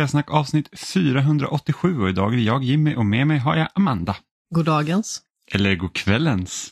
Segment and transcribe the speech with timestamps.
[0.00, 4.16] Spelsnack avsnitt 487 och idag är jag Jimmy och med mig har jag Amanda.
[4.54, 5.22] God dagens.
[5.52, 6.70] Eller god kvällens.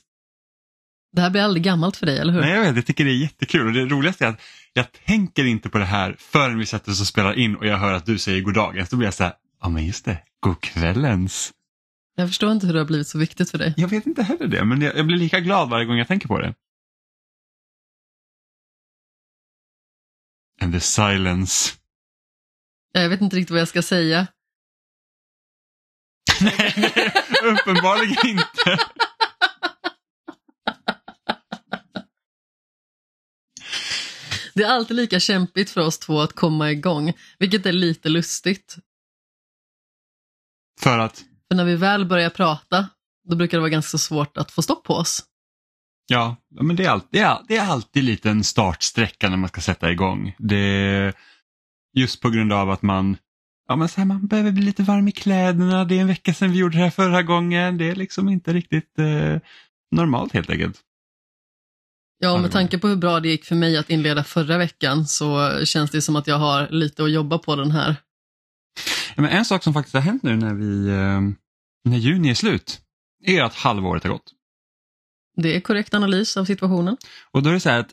[1.12, 2.40] Det här blir aldrig gammalt för dig, eller hur?
[2.40, 4.40] Nej, jag vet, jag tycker det är jättekul och det roligaste är att
[4.72, 7.78] jag tänker inte på det här förrän vi sätter oss och spelar in och jag
[7.78, 8.88] hör att du säger god dagens.
[8.88, 11.52] Då blir jag så här, ja men just det, god kvällens.
[12.16, 13.74] Jag förstår inte hur det har blivit så viktigt för dig.
[13.76, 16.28] Jag vet inte heller det, men jag, jag blir lika glad varje gång jag tänker
[16.28, 16.54] på det.
[20.60, 21.77] And the silence.
[22.92, 24.26] Jag vet inte riktigt vad jag ska säga.
[26.40, 27.12] Nej,
[27.44, 28.78] uppenbarligen inte.
[34.54, 38.76] Det är alltid lika kämpigt för oss två att komma igång, vilket är lite lustigt.
[40.80, 42.88] För att, För när vi väl börjar prata,
[43.28, 45.24] då brukar det vara ganska svårt att få stopp på oss.
[46.06, 49.60] ja, men det är, det, är, det är alltid lite en startsträcka när man ska
[49.60, 50.34] sätta igång.
[50.38, 51.12] Det,
[51.98, 53.16] just på grund av att man,
[53.68, 56.34] ja, men så här, man behöver bli lite varm i kläderna, det är en vecka
[56.34, 59.36] sedan vi gjorde det här förra gången, det är liksom inte riktigt eh,
[59.90, 60.80] normalt helt enkelt.
[62.20, 65.60] Ja, med tanke på hur bra det gick för mig att inleda förra veckan så
[65.64, 67.96] känns det som att jag har lite att jobba på den här.
[69.16, 71.20] Ja, men en sak som faktiskt har hänt nu när, vi, eh,
[71.90, 72.80] när juni är slut
[73.24, 74.32] är att halvåret har gått.
[75.36, 76.96] Det är korrekt analys av situationen.
[77.30, 77.90] Och då är det så här att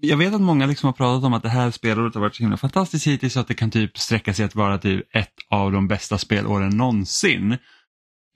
[0.00, 2.42] jag vet att många liksom har pratat om att det här spelåret har varit så
[2.42, 5.72] himla fantastiskt hittills så att det kan typ sträcka sig att vara typ ett av
[5.72, 7.52] de bästa spelåren någonsin.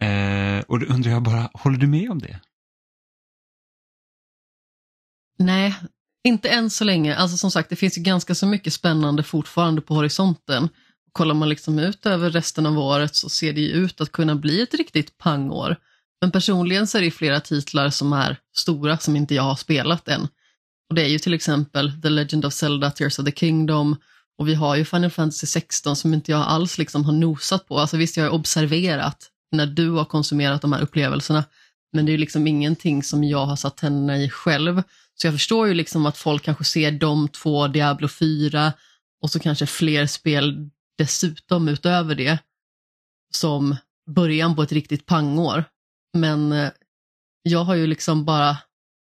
[0.02, 2.40] Eh, och då undrar jag bara, håller du med om det?
[5.39, 5.74] Nej,
[6.24, 7.17] inte än så länge.
[7.17, 10.68] Alltså som sagt, det finns ju ganska så mycket spännande fortfarande på horisonten.
[11.13, 14.34] Kollar man liksom ut över resten av året så ser det ju ut att kunna
[14.34, 15.77] bli ett riktigt pangår.
[16.20, 20.08] Men personligen så är det flera titlar som är stora som inte jag har spelat
[20.08, 20.29] än.
[20.90, 23.96] Och Det är ju till exempel The Legend of Zelda, Tears of the Kingdom
[24.39, 27.78] och vi har ju Final Fantasy 16 som inte jag alls liksom har nosat på.
[27.78, 31.45] Alltså visst, jag har observerat när du har konsumerat de här upplevelserna,
[31.92, 34.83] men det är ju liksom ingenting som jag har satt tänderna i själv.
[35.14, 38.72] Så jag förstår ju liksom att folk kanske ser de två, Diablo 4
[39.22, 42.39] och så kanske fler spel dessutom utöver det
[43.34, 43.77] som
[44.11, 45.64] början på ett riktigt pangår.
[46.14, 46.70] Men eh,
[47.42, 48.57] jag har ju liksom bara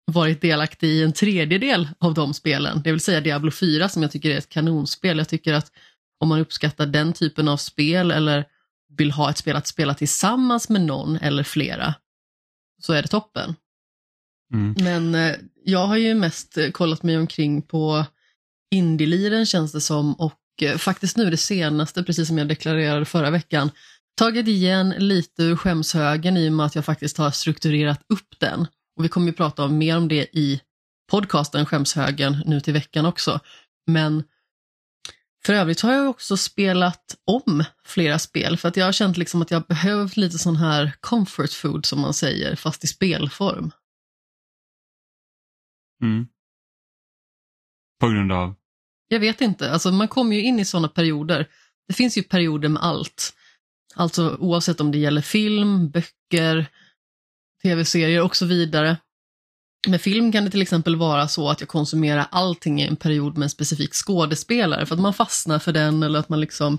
[0.05, 4.13] varit delaktig i en tredjedel av de spelen, det vill säga Diablo 4 som jag
[4.13, 5.19] tycker är ett kanonspel.
[5.19, 5.73] Jag tycker att
[6.21, 8.45] om man uppskattar den typen av spel eller
[8.97, 11.95] vill ha ett spel att spela tillsammans med någon eller flera
[12.83, 13.55] så är det toppen.
[14.53, 14.75] Mm.
[14.79, 18.05] Men eh, jag har ju mest eh, kollat mig omkring på
[18.71, 23.31] Indieliren känns det som och eh, faktiskt nu det senaste, precis som jag deklarerade förra
[23.31, 23.71] veckan,
[24.17, 28.67] tagit igen lite ur skämshögen i och med att jag faktiskt har strukturerat upp den.
[29.01, 30.61] Och vi kommer ju prata om mer om det i
[31.11, 33.41] podcasten Skämshögen nu till veckan också.
[33.87, 34.25] Men
[35.45, 39.43] för övrigt har jag också spelat om flera spel för att jag har känt liksom
[39.43, 43.71] att jag behövt lite sån här comfort food som man säger, fast i spelform.
[46.03, 46.27] Mm.
[48.01, 48.55] På grund av?
[49.09, 51.49] Jag vet inte, alltså man kommer ju in i sådana perioder.
[51.89, 53.37] Det finns ju perioder med allt.
[53.95, 56.71] Alltså oavsett om det gäller film, böcker,
[57.63, 58.97] tv-serier och så vidare.
[59.89, 63.39] Med film kan det till exempel vara så att jag konsumerar allting i en period
[63.39, 66.79] med en specifik skådespelare för att man fastnar för den eller att man liksom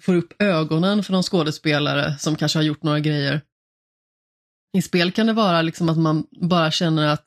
[0.00, 3.40] får upp ögonen för någon skådespelare som kanske har gjort några grejer.
[4.76, 7.26] I spel kan det vara liksom att man bara känner att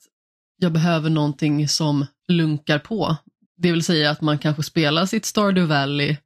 [0.58, 3.18] jag behöver någonting som lunkar på.
[3.58, 6.18] Det vill säga att man kanske spelar sitt Stardew Valley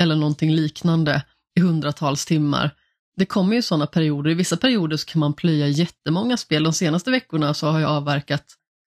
[0.00, 1.22] eller någonting liknande
[1.56, 2.70] i hundratals timmar.
[3.18, 4.30] Det kommer ju sådana perioder.
[4.30, 6.62] I vissa perioder så kan man plöja jättemånga spel.
[6.62, 8.44] De senaste veckorna så har jag avverkat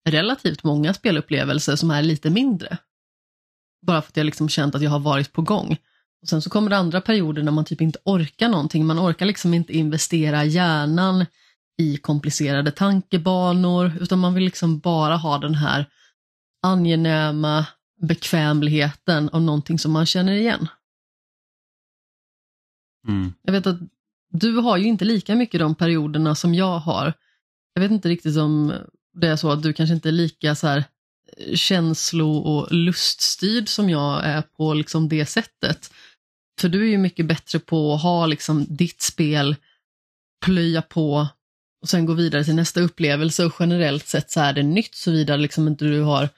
[0.10, 2.78] relativt många spelupplevelser som är lite mindre.
[3.86, 5.78] Bara för att jag liksom känt att jag har varit på gång.
[6.22, 8.86] Och Sen så kommer det andra perioder när man typ inte orkar någonting.
[8.86, 11.26] Man orkar liksom inte investera hjärnan
[11.78, 15.86] i komplicerade tankebanor, utan man vill liksom bara ha den här
[16.64, 17.66] angenäma
[18.02, 20.68] bekvämligheten av någonting som man känner igen.
[23.08, 23.34] Mm.
[23.42, 23.80] Jag vet att
[24.32, 27.14] du har ju inte lika mycket de perioderna som jag har.
[27.74, 28.74] Jag vet inte riktigt om
[29.14, 30.84] det är så att du kanske inte är lika så här
[31.38, 35.92] eh, känslo och luststyrd som jag är på liksom det sättet.
[36.60, 39.56] För du är ju mycket bättre på att ha liksom ditt spel,
[40.46, 41.28] plöja på
[41.82, 45.36] och sen gå vidare till nästa upplevelse och generellt sett så är det nytt såvida
[45.36, 46.30] liksom inte du har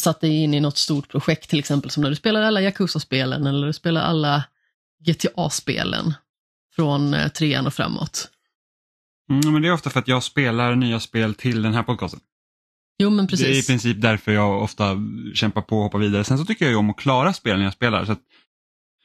[0.00, 3.46] satt dig in i något stort projekt till exempel som när du spelar alla Yakuza-spelen
[3.46, 4.44] eller du spelar alla
[5.04, 6.14] GTA-spelen
[6.76, 8.28] från eh, trean och framåt.
[9.30, 12.20] Mm, men det är ofta för att jag spelar nya spel till den här podcasten.
[12.98, 13.66] Jo, men Det är i precis.
[13.66, 14.96] princip därför jag ofta
[15.34, 16.24] kämpar på och hoppar vidare.
[16.24, 18.04] Sen så tycker jag ju om att klara spel när jag spelar.
[18.04, 18.20] Så att,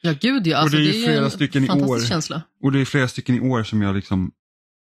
[0.00, 0.56] Ja, gud ja.
[0.58, 2.00] Alltså, det är det är flera en stycken i år.
[2.06, 2.42] känsla.
[2.62, 4.30] och det är flera stycken i år som jag liksom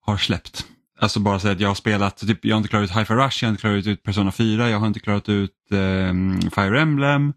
[0.06, 0.66] har släppt.
[1.00, 3.44] Alltså bara så att jag har spelat, typ, jag har inte klarat ut Hi-Fi Rush,
[3.44, 7.34] jag har inte klarat ut Persona 4, jag har inte klarat ut ehm, Fire Emblem.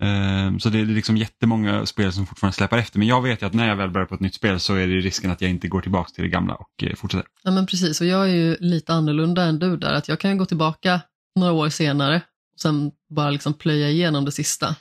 [0.00, 2.98] Ehm, så det är liksom jättemånga spel som fortfarande släpar efter.
[2.98, 4.86] Men jag vet ju att när jag väl börjar på ett nytt spel så är
[4.86, 7.26] det risken att jag inte går tillbaka till det gamla och eh, fortsätter.
[7.42, 8.00] Ja, men precis.
[8.00, 9.92] Och jag är ju lite annorlunda än du där.
[9.92, 11.00] Att jag kan ju gå tillbaka
[11.36, 12.22] några år senare
[12.54, 14.76] och sen bara liksom plöja igenom det sista.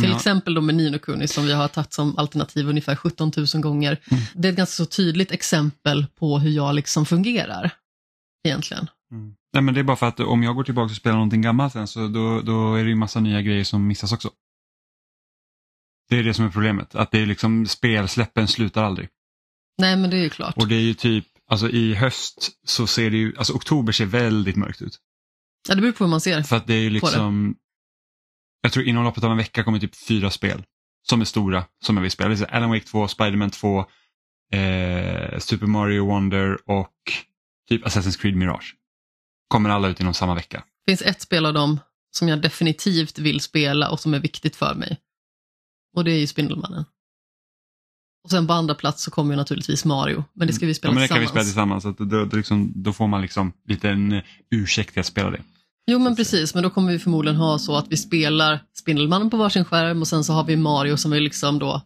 [0.00, 3.62] Till exempel då med Nino Kuni som vi har tagit som alternativ ungefär 17 000
[3.62, 4.00] gånger.
[4.10, 4.22] Mm.
[4.34, 7.70] Det är ett ganska så tydligt exempel på hur jag liksom fungerar.
[8.44, 8.90] Egentligen.
[9.12, 9.34] Mm.
[9.52, 11.72] Nej, men det är bara för att om jag går tillbaka och spelar någonting gammalt
[11.72, 14.30] sen så då, då är det ju massa nya grejer som missas också.
[16.08, 19.08] Det är det som är problemet, att det är liksom spelsläppen slutar aldrig.
[19.78, 20.56] Nej, men det är ju klart.
[20.56, 24.06] Och det är ju typ, alltså i höst så ser det ju, alltså oktober ser
[24.06, 24.98] väldigt mörkt ut.
[25.68, 26.42] Ja, det beror på hur man ser.
[26.42, 27.56] För att det är ju liksom,
[28.60, 30.64] jag tror inom loppet av en vecka kommer typ fyra spel
[31.08, 32.46] som är stora som jag vill spela.
[32.46, 33.78] Alan Wake 2, Spider-Man 2,
[34.52, 36.94] eh, Super Mario Wonder och
[37.68, 38.74] typ Assassin's Creed Mirage.
[39.48, 40.64] Kommer alla ut inom samma vecka.
[40.86, 41.80] Det finns ett spel av dem
[42.10, 44.98] som jag definitivt vill spela och som är viktigt för mig.
[45.96, 46.84] Och det är ju Spindelmannen.
[48.24, 50.90] Och sen på andra plats så kommer ju naturligtvis Mario, men det ska vi spela
[50.90, 51.30] ja, men det kan vi tillsammans.
[51.30, 55.00] spela tillsammans, så att då, då, liksom, då får man liksom lite en ursäkt till
[55.00, 55.42] att spela det.
[55.90, 59.36] Jo men precis, men då kommer vi förmodligen ha så att vi spelar Spindelmannen på
[59.36, 61.82] varsin skärm och sen så har vi Mario som vi liksom då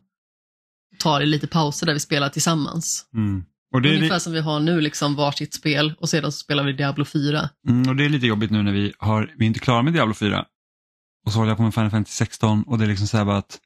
[0.99, 3.06] tar i lite pauser där vi spelar tillsammans.
[3.14, 3.44] Mm.
[3.72, 6.38] Och, det är, Ungefär li- som vi har nu, liksom varsitt spel och sedan så
[6.38, 7.48] spelar vi Diablo 4.
[7.69, 9.92] mm, och det är lite jobbigt nu när vi, har, vi är inte klara med
[9.92, 10.44] Diablo 4.
[11.26, 13.24] Och så håller jag på med Final Fantasy 16 och det är liksom så här
[13.24, 13.58] bara att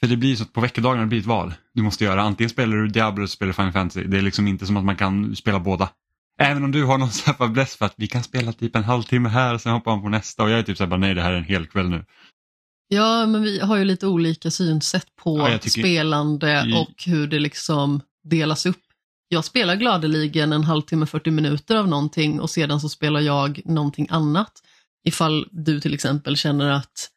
[0.00, 1.54] för det blir så att på veckodagarna blir det ett val.
[1.74, 4.04] Du måste göra antingen spelar du Diablo eller spelar Final Fantasy.
[4.06, 5.88] Det är liksom inte som att man kan spela båda.
[6.40, 8.84] Även om du har någon sån här fäbless för att vi kan spela typ en
[8.84, 11.14] halvtimme här och sen hoppar man på nästa och jag är typ såhär bara nej
[11.14, 12.04] det här är en hel kväll nu.
[12.88, 17.38] Ja, men vi har ju lite olika synsätt på Ja, tycker- spelande och hur det
[17.38, 18.80] liksom delas upp.
[19.34, 24.06] Jag spelar gladeligen en halvtimme, 40 minuter av någonting och sedan så spelar jag någonting
[24.10, 24.52] annat.
[25.04, 27.10] Ifall du till exempel känner att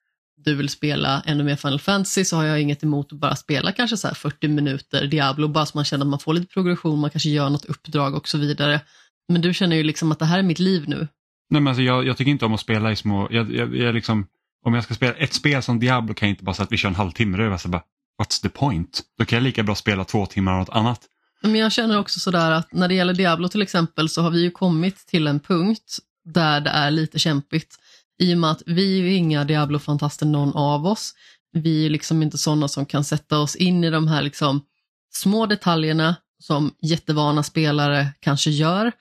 [0.45, 3.71] du vill spela ännu mer Final Fantasy så har jag inget emot att bara spela
[3.71, 6.99] kanske så här 40 minuter Diablo, bara så man känner att man får lite progression,
[6.99, 8.81] man kanske gör något uppdrag och så vidare.
[9.27, 11.07] Men du känner ju liksom att det här är mitt liv nu.
[11.49, 13.95] Nej men alltså jag, jag tycker inte om att spela i små, jag, jag, jag
[13.95, 14.27] liksom,
[14.65, 16.77] om jag ska spela ett spel som Diablo kan jag inte bara säga att vi
[16.77, 17.83] kör en halvtimme, då är jag så bara,
[18.23, 19.01] what's the point?
[19.17, 21.01] Då kan jag lika bra spela två timmar av något annat.
[21.41, 24.41] Men jag känner också sådär att när det gäller Diablo till exempel så har vi
[24.41, 27.75] ju kommit till en punkt där det är lite kämpigt.
[28.19, 31.13] I och med att vi är ju inga Diablo-fantaster någon av oss.
[31.51, 34.65] Vi är liksom inte sådana som kan sätta oss in i de här liksom
[35.13, 38.91] små detaljerna som jättevana spelare kanske gör.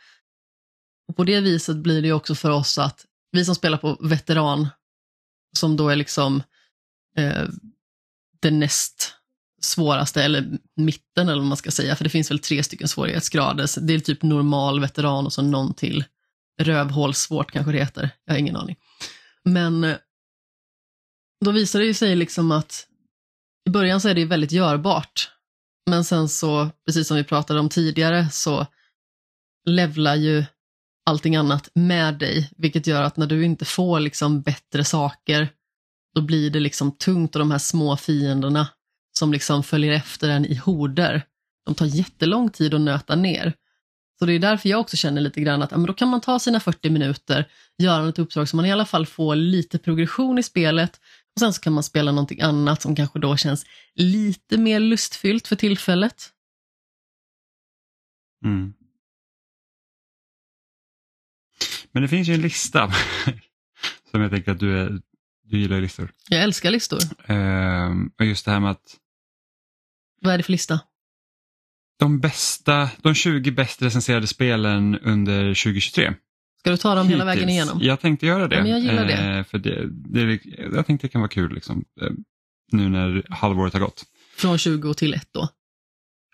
[1.09, 3.97] Och på det viset blir det ju också för oss att vi som spelar på
[4.01, 4.69] veteran,
[5.59, 6.43] som då är liksom
[7.17, 7.45] eh,
[8.41, 9.16] det näst
[9.61, 13.67] svåraste, eller mitten eller vad man ska säga, för det finns väl tre stycken svårighetsgrader.
[13.67, 16.05] Så det är typ normal, veteran och så någon till.
[16.63, 18.77] Rövhålssvårt kanske det heter, jag har ingen aning.
[19.45, 19.97] Men eh,
[21.45, 22.87] då visar det ju sig liksom att
[23.69, 25.31] i början så är det väldigt görbart.
[25.91, 28.67] Men sen så, precis som vi pratade om tidigare, så
[29.67, 30.45] levlar ju
[31.07, 35.49] allting annat med dig, vilket gör att när du inte får liksom bättre saker,
[36.15, 38.69] då blir det liksom tungt och de här små fienderna
[39.19, 41.23] som liksom följer efter en i horder,
[41.67, 43.53] de tar jättelång tid att nöta ner.
[44.19, 46.21] Så det är därför jag också känner lite grann att ja, men då kan man
[46.21, 50.39] ta sina 40 minuter, göra ett uppdrag så man i alla fall får lite progression
[50.39, 51.01] i spelet
[51.35, 55.49] och sen så kan man spela någonting annat som kanske då känns lite mer lustfyllt
[55.49, 56.33] för tillfället.
[58.45, 58.75] Mm.
[61.93, 62.93] Men det finns ju en lista
[64.11, 65.01] som jag tänker att du, är,
[65.45, 66.13] du gillar listor.
[66.29, 67.01] Jag älskar listor.
[67.27, 68.97] Ehm, och just det här med att
[70.21, 70.81] Vad är det för lista?
[71.99, 76.15] de bästa, de 20 bäst recenserade spelen under 2023.
[76.59, 77.67] Ska du ta dem hela vägen Hittills.
[77.67, 77.79] igenom?
[77.83, 78.57] Jag tänkte göra det.
[78.57, 79.39] Ja, men jag gillar det.
[79.39, 80.41] Eh, för det, det.
[80.73, 82.11] Jag tänkte det kan vara kul liksom, eh,
[82.73, 84.05] nu när halvåret har gått.
[84.37, 85.49] Från 20 till 1 då.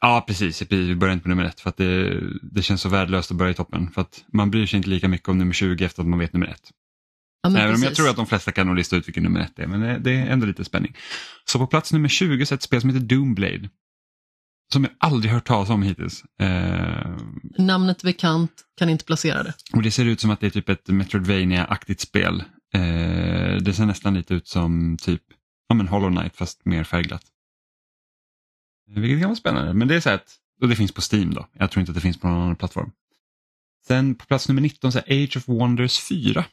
[0.01, 0.63] Ja, precis.
[0.71, 3.51] Vi börjar inte på nummer ett för att det, det känns så värdelöst att börja
[3.51, 3.91] i toppen.
[3.91, 6.33] För att man bryr sig inte lika mycket om nummer 20 efter att man vet
[6.33, 6.71] nummer ett.
[7.43, 7.97] Ja, men Även om jag precis.
[7.97, 10.27] tror att de flesta kan nog lista ut vilken nummer ett är, men det, är
[10.27, 10.97] ändå lite spänning.
[11.45, 13.71] Så på plats nummer 20 så ett spel som heter Doomblade.
[14.73, 16.25] Som jag aldrig hört talas om hittills.
[16.41, 17.17] Eh,
[17.59, 19.55] Namnet bekant, kan inte placera det.
[19.73, 22.45] och det ser ut som att det är typ ett Metroidvania-aktigt spel.
[22.75, 25.23] Eh, det ser nästan lite ut som typ
[25.69, 27.25] ja, men Hollow Knight fast mer färgglatt.
[28.97, 31.35] Eh, Vilket kan vara spännande, men det är så att, och det finns på Steam
[31.35, 31.49] då.
[31.53, 32.91] Jag tror inte att det finns på någon annan plattform.
[33.87, 36.45] Sen på plats nummer 19 så Age of Wonders 4.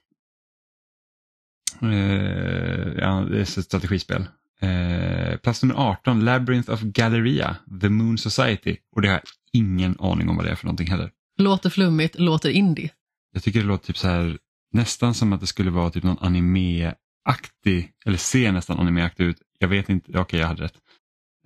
[1.82, 4.26] Eh, ja, det är ett strategispel.
[4.62, 8.78] Eh, plats nummer 18, Labyrinth of Galleria, The Moon Society.
[8.96, 11.12] Och det har jag ingen aning om vad det är för någonting heller.
[11.38, 12.90] Låter flummigt, låter indie.
[13.34, 14.38] Jag tycker det låter typ så här,
[14.74, 19.38] nästan som att det skulle vara typ någon anime-aktig, eller ser nästan anime-aktig ut.
[19.60, 20.78] Jag vet inte, okej okay, jag hade rätt.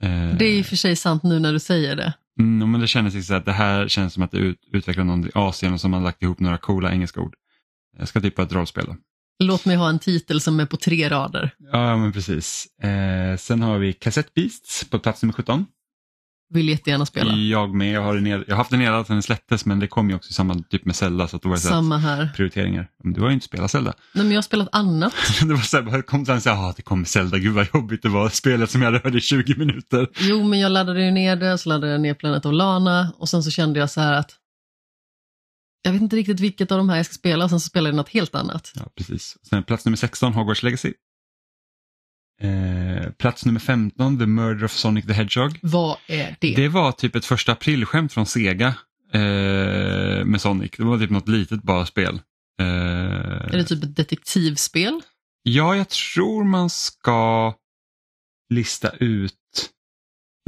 [0.01, 2.13] Eh, det är i och för sig sant nu när du säger det.
[2.39, 5.27] Mm, men det kändes liksom att det här känns som att det ut, utvecklar någon
[5.27, 7.35] i Asien och som har lagt ihop några coola engelska ord.
[7.97, 8.85] Jag ska typ vara ett rollspel.
[8.85, 8.95] Då.
[9.39, 11.51] Låt mig ha en titel som är på tre rader.
[11.71, 12.67] Ja, men precis.
[12.83, 15.65] Eh, sen har vi Cassette Beasts på plats nummer 17.
[16.53, 17.33] Vill jättegärna spela.
[17.33, 17.93] Jag med.
[17.93, 20.15] Jag har, ned, jag har haft den nedladdad sedan den släpptes men det kom ju
[20.15, 21.27] också i samma typ med Zelda.
[21.27, 22.29] Så att det var Samma här.
[22.35, 22.87] Prioriteringar.
[23.03, 23.93] Men du har ju inte spelat Zelda.
[24.13, 25.13] Nej men jag har spelat annat.
[25.41, 28.03] det var så här, kom sen så här, ah, det kommer Zelda, gud vad jobbigt
[28.03, 28.29] det var.
[28.29, 30.07] Spelet som jag hade hört i 20 minuter.
[30.19, 33.29] Jo men jag laddade ju ner det, så laddade jag ner Planet of Lana och
[33.29, 34.31] sen så kände jag så här att
[35.83, 37.89] jag vet inte riktigt vilket av de här jag ska spela och sen så spelade
[37.89, 38.71] jag något helt annat.
[38.75, 39.37] Ja, precis.
[39.49, 40.93] Sen plats nummer 16, Hogwarts Legacy.
[42.41, 45.59] Eh, plats nummer 15, The Murder of Sonic the Hedgehog.
[45.61, 46.55] Vad är det?
[46.55, 48.75] Det var typ ett första aprilskämt från Sega
[49.13, 50.71] eh, med Sonic.
[50.77, 52.21] Det var typ något litet bara spel.
[52.59, 55.01] Eh, är det typ ett detektivspel?
[55.43, 57.53] Ja, jag tror man ska
[58.49, 59.33] lista ut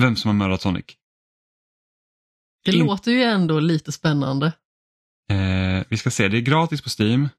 [0.01, 0.86] vem som har mördat Sonic.
[2.65, 2.86] Det In...
[2.86, 4.51] låter ju ändå lite spännande.
[5.32, 7.29] Eh, vi ska se, det är gratis på Steam.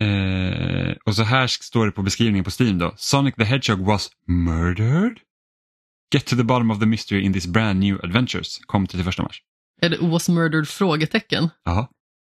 [0.00, 2.94] Eh, och så här står det på beskrivningen på Steam då.
[2.96, 5.20] Sonic the Hedgehog was murdered?
[6.14, 8.58] Get to the bottom of the mystery in this brand new adventures.
[8.66, 9.42] Kom 31 mars.
[9.82, 10.68] Är det was murdered?
[10.68, 11.48] frågetecken?
[11.64, 11.90] Ja.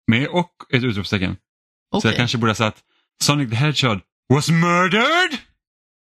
[0.08, 1.32] Med och ett utropstecken.
[1.32, 2.01] Okay.
[2.01, 2.84] Så jag kanske borde ha sagt
[3.24, 4.00] Sonic the Hedgehog
[4.34, 5.38] was murdered?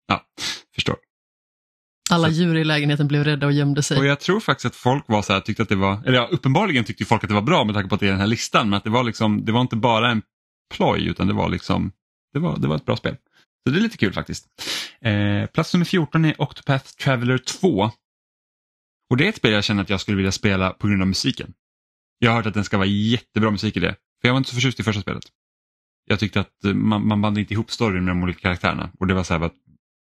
[0.07, 0.25] Ja,
[0.75, 0.95] förstår.
[2.09, 3.97] Alla djur i lägenheten blev rädda och gömde sig.
[3.97, 6.27] Och jag tror faktiskt att folk var så här, tyckte att det var, eller ja,
[6.31, 8.27] uppenbarligen tyckte folk att det var bra med tanke på att det är den här
[8.27, 10.21] listan, men att det var liksom, det var inte bara en
[10.75, 11.91] ploj utan det var liksom,
[12.33, 13.15] det var, det var ett bra spel.
[13.63, 14.45] Så det är lite kul faktiskt.
[15.01, 17.91] Eh, plats nummer 14 är Octopath Traveler 2.
[19.09, 21.07] Och det är ett spel jag känner att jag skulle vilja spela på grund av
[21.07, 21.53] musiken.
[22.19, 23.95] Jag har hört att den ska vara jättebra musik i det.
[24.21, 25.23] För jag var inte så förtjust i första spelet.
[26.05, 29.13] Jag tyckte att man, man band inte ihop storyn med de olika karaktärerna och det
[29.13, 29.51] var så här,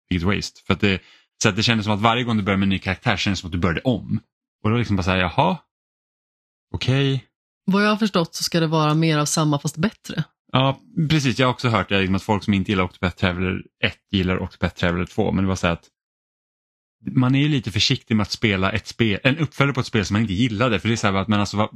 [0.09, 0.61] vilket waste.
[0.67, 1.03] För att det,
[1.43, 3.41] så att det kändes som att varje gång du började med en ny karaktär kändes
[3.41, 4.21] som att du började om.
[4.65, 5.59] Och då liksom bara så här, jaha,
[6.75, 7.15] okej.
[7.15, 7.27] Okay.
[7.65, 10.25] Vad jag har förstått så ska det vara mer av samma fast bättre.
[10.53, 10.81] Ja,
[11.11, 11.39] precis.
[11.39, 14.43] Jag har också hört det, liksom att folk som inte gillar Octopath Traveler 1 gillar
[14.43, 15.33] Octopath Traveler 2.
[15.33, 15.89] Men det var så att
[17.11, 20.15] man är lite försiktig med att spela ett spel, en uppföljare på ett spel som
[20.15, 20.81] man inte gillade.
[20.81, 21.71] För det är så här att, men alltså, var,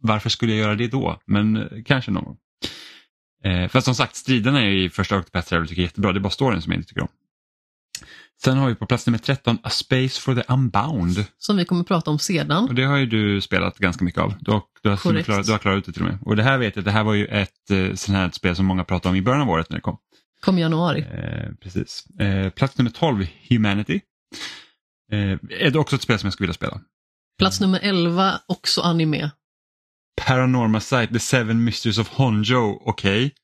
[0.00, 1.20] varför skulle jag göra det då?
[1.26, 2.36] Men eh, kanske någon gång.
[3.44, 6.12] Eh, för som sagt, striderna i första Octopath Traveler tycker jag är jättebra.
[6.12, 7.08] Det är bara storyn som jag inte tycker om.
[8.44, 11.24] Sen har vi på plats nummer 13 A Space for the Unbound.
[11.38, 12.68] Som vi kommer att prata om sedan.
[12.68, 14.34] Och Det har ju du spelat ganska mycket av.
[14.40, 16.18] Du har, du har, klarat, du har klarat ut det till och med.
[16.24, 18.66] Och det här vet jag, det här var ju ett eh, sånt här spel som
[18.66, 19.98] många pratade om i början av året när det kom.
[20.40, 21.00] Kom i januari.
[21.00, 22.06] Eh, precis.
[22.20, 24.00] Eh, plats nummer 12, Humanity.
[25.12, 25.18] Eh,
[25.50, 26.80] är det också ett spel som jag skulle vilja spela.
[27.38, 29.30] Plats nummer 11, också anime.
[30.26, 33.34] Paranormal Sight, The Seven Mysteries of Honjo, okej.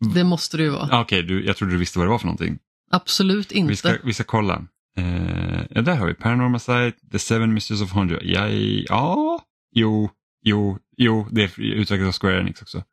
[0.00, 0.14] Okay.
[0.14, 1.00] Det måste det ju vara.
[1.00, 2.58] Okej, okay, jag trodde du visste vad det var för någonting.
[2.90, 3.68] Absolut inte.
[3.68, 4.66] Vi ska, vi ska kolla.
[4.96, 8.18] Eh, ja, där har vi Paranormal Sight, The Seven Mysteries of Honjo.
[8.22, 9.44] Ja, ja,
[9.74, 10.10] jo,
[10.42, 12.84] jo, jo, det är utvecklat av Square Enix också.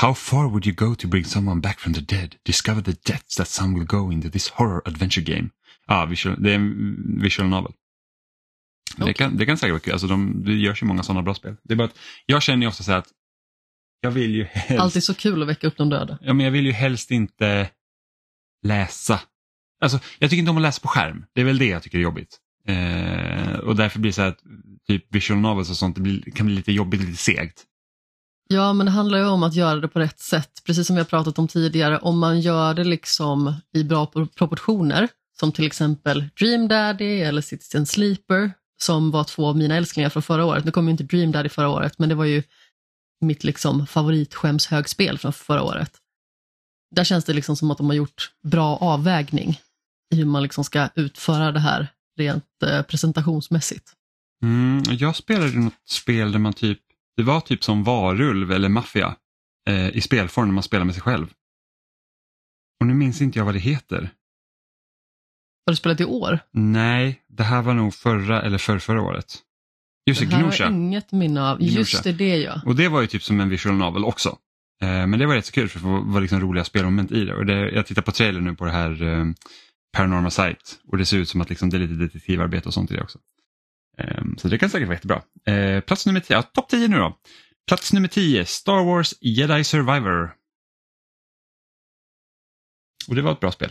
[0.00, 2.36] How far would you go to bring someone back from the dead?
[2.44, 5.50] Discover the depths that some will go into this horror adventure game.
[5.86, 7.72] Ah, visual, det är en visual novel.
[8.94, 9.06] Okay.
[9.06, 9.92] Det, kan, det kan säkert vara kul.
[9.92, 11.56] Alltså de, det görs ju många sådana bra spel.
[11.62, 13.08] Det är bara att jag känner ju ofta så att
[14.00, 14.82] jag vill ju helst...
[14.82, 16.18] Alltid så kul att väcka upp de döda.
[16.20, 17.70] Ja, men jag vill ju helst inte
[18.62, 19.20] läsa.
[19.80, 21.24] Alltså, jag tycker inte om att läsa på skärm.
[21.34, 22.38] Det är väl det jag tycker är jobbigt.
[22.68, 24.36] Eh, och därför blir det så här,
[24.86, 27.64] typ visual novels och sånt, det blir, kan bli lite jobbigt, lite segt.
[28.48, 30.50] Ja, men det handlar ju om att göra det på rätt sätt.
[30.66, 35.08] Precis som vi har pratat om tidigare, om man gör det liksom i bra proportioner,
[35.40, 38.52] som till exempel Dream Daddy eller Citizen Sleeper,
[38.82, 40.64] som var två av mina älsklingar från förra året.
[40.64, 42.42] Nu kom ju inte Dream Daddy förra året, men det var ju
[43.20, 45.99] mitt liksom favoritskämshögspel från förra året
[46.90, 49.60] där känns det liksom som att de har gjort bra avvägning
[50.14, 53.92] i hur man liksom ska utföra det här rent eh, presentationsmässigt.
[54.42, 56.78] Mm, jag spelade något spel där man typ,
[57.16, 59.16] det var typ som varulv eller maffia
[59.68, 61.26] eh, i spelform när man spelar med sig själv.
[62.80, 64.10] Och nu minns inte jag vad det heter.
[65.66, 66.38] Har du spelat i år?
[66.52, 69.38] Nej, det här var nog förra eller för förra året.
[70.06, 70.64] Just det, det här Gnosha.
[70.64, 71.62] har inget minne av.
[71.62, 72.60] Just det, det ja.
[72.66, 74.38] Och det var ju typ som en visual novel också.
[74.82, 77.34] Eh, men det var rätt så kul för det var liksom roliga spelmoment i det.
[77.34, 79.24] Och det, jag tittar på trailern nu på det här eh,
[79.96, 82.90] Paranormal Sight och det ser ut som att liksom det är lite detektivarbete och sånt
[82.90, 83.18] i det också.
[83.98, 85.22] Eh, så det kan säkert vara jättebra.
[85.46, 87.16] Eh, plats nummer 10, ja, topp 10 nu då.
[87.68, 90.32] Plats nummer 10, Star Wars Jedi Survivor.
[93.08, 93.70] Och det var ett bra spel.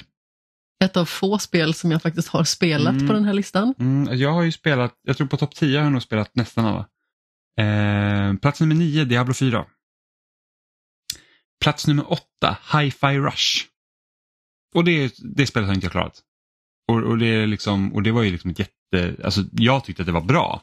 [0.83, 3.07] Ett av få spel som jag faktiskt har spelat Mm.
[3.07, 3.73] på den här listan.
[3.79, 6.65] Mm, jag har ju spelat, jag tror på topp 10 har jag nog spelat nästan
[6.65, 6.87] alla.
[7.59, 9.65] Eh, plats nummer 9, Diablo 4.
[11.63, 12.21] Plats nummer 8,
[12.73, 13.65] Hi-Fi Rush.
[14.75, 16.21] Och det, det spelet har inte jag klarat.
[16.91, 20.05] Och, och, det liksom, och det var ju liksom ett jätte, alltså jag tyckte att
[20.05, 20.61] det var bra.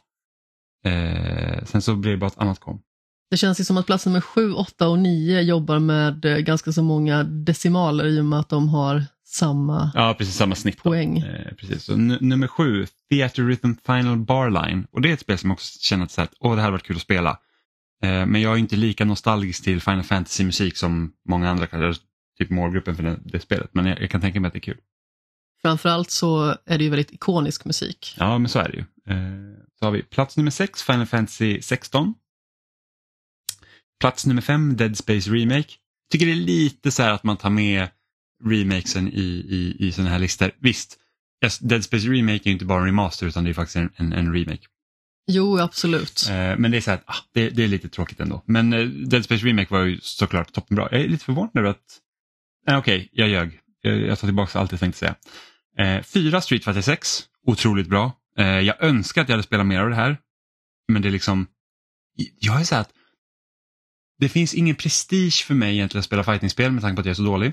[0.86, 2.80] Eh, sen så blev det bara ett annat kom.
[3.30, 6.72] Det känns ju som att plats nummer 7, 8 och 9 jobbar med eh, ganska
[6.72, 10.76] så många decimaler i och med att de har samma Ja, precis samma snitt.
[10.76, 10.90] då.
[10.90, 11.18] poäng.
[11.18, 11.84] Eh, precis.
[11.84, 14.86] Så, nummer sju, Theater Rhythm Final Barline.
[14.90, 16.82] Och det är ett spel som jag också känner att åh, det här hade varit
[16.86, 17.38] kul att spela.
[18.06, 21.94] Eh, men jag är inte lika nostalgisk till Final Fantasy-musik som många andra,
[22.38, 23.70] typ målgruppen för det, det spelet.
[23.72, 24.80] Men jag, jag kan tänka mig att det är kul.
[25.62, 28.14] Framförallt så är det ju väldigt ikonisk musik.
[28.18, 28.84] Ja, men så är det ju.
[29.14, 32.14] Eh, så har vi plats nummer sex, Final Fantasy 16.
[34.00, 35.68] Plats nummer fem, Dead Space Remake.
[36.12, 37.88] Tycker det är lite så här att man tar med
[38.44, 40.50] remakesen i, i, i sådana här listor.
[40.58, 40.98] Visst,
[41.60, 44.12] Dead Space Remake är ju inte bara en remaster utan det är faktiskt en, en,
[44.12, 44.66] en remake.
[45.26, 46.26] Jo, absolut.
[46.30, 48.42] Eh, men det är så här ah, det, det är lite tråkigt ändå.
[48.47, 50.88] Men eh, Dead Space Remake var ju såklart toppenbra.
[50.90, 52.00] Jag är lite förvånad över att...
[52.66, 53.61] Nej, Okej, jag ljög.
[53.80, 55.14] Jag, jag tar tillbaka allt jag tänkte säga.
[55.78, 58.12] Eh, fyra Street Fighter 6, otroligt bra.
[58.38, 60.18] Eh, jag önskar att jag hade spelat mer av det här.
[60.92, 61.47] Men det är liksom...
[62.38, 62.92] Jag är så här att
[64.18, 67.11] det finns ingen prestige för mig egentligen att spela fightingspel med tanke på att jag
[67.11, 67.52] är så dålig.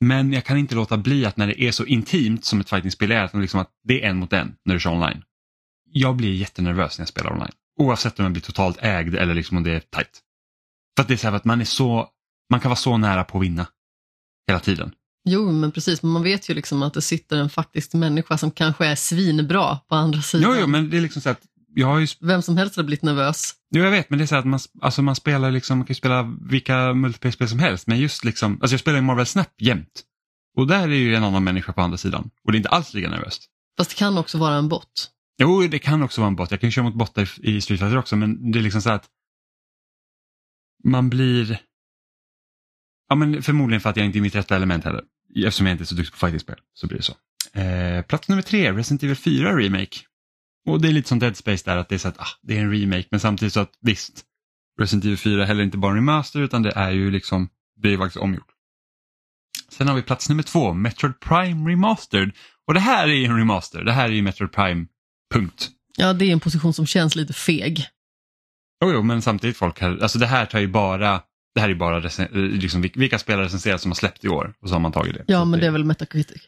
[0.00, 3.12] Men jag kan inte låta bli att när det är så intimt som ett fightingspel
[3.12, 5.22] är, att, liksom att det är en mot en när du kör online.
[5.92, 7.52] Jag blir jättenervös när jag spelar online.
[7.78, 10.20] Oavsett om jag blir totalt ägd eller liksom om det är tight.
[10.96, 12.08] För att det är så här att man är så,
[12.50, 13.66] man kan vara så nära på att vinna.
[14.48, 14.92] Hela tiden.
[15.28, 16.02] Jo, men precis.
[16.02, 19.78] Men man vet ju liksom att det sitter en faktisk människa som kanske är svinbra
[19.88, 20.50] på andra sidan.
[20.50, 21.40] Jo, jo, men det är liksom så att
[21.74, 23.54] jag har ju, Vem som helst hade blivit nervös.
[23.70, 25.92] jo, jag vet, men det är så att man, alltså man spelar liksom, man kan
[25.92, 29.52] ju spela vilka multiplayer-spel som helst, men just liksom, alltså jag spelar i Marvel Snap
[29.58, 30.02] jämt.
[30.56, 32.30] Och där är ju en annan människa på andra sidan.
[32.44, 33.46] Och det är inte alls lika nervöst.
[33.78, 35.10] Fast det kan också vara en bot.
[35.38, 36.50] Jo, det kan också vara en bot.
[36.50, 38.90] Jag kan ju köra mot bottar i Street Fighter också, men det är liksom så
[38.90, 39.06] att
[40.84, 41.60] man blir...
[43.08, 45.04] Ja, men förmodligen för att jag inte är i mitt rätta element heller.
[45.36, 47.14] Eftersom jag inte är så duktig på fightingspel så blir det så.
[47.60, 49.96] Eh, plats nummer tre, Resident Evil 4 Remake.
[50.66, 52.56] Och det är lite som Dead Space där, att det är så att ah, det
[52.56, 54.24] är en remake, men samtidigt så att visst,
[54.80, 57.92] Resident Evil 4 är heller inte bara en remaster, utan det är ju liksom, det
[57.92, 58.50] är faktiskt omgjort.
[59.68, 62.32] Sen har vi plats nummer två, Metroid Prime Remastered.
[62.66, 64.86] Och det här är ju en remaster, det här är ju Metroid Prime,
[65.34, 65.70] punkt.
[65.96, 67.86] Ja, det är en position som känns lite feg.
[68.84, 71.22] Jo, jo, men samtidigt folk här, alltså det här tar ju bara,
[71.54, 74.54] det här är bara eh, liksom, vil- vilka spelare recenserat som har släppt i år
[74.60, 75.24] och så har man tagit det.
[75.26, 76.42] Ja, Så men det är väl Metacritic.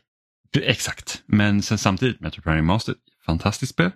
[0.62, 3.90] Exakt, men sen samtidigt Metro Prime Remastered, fantastiskt spel.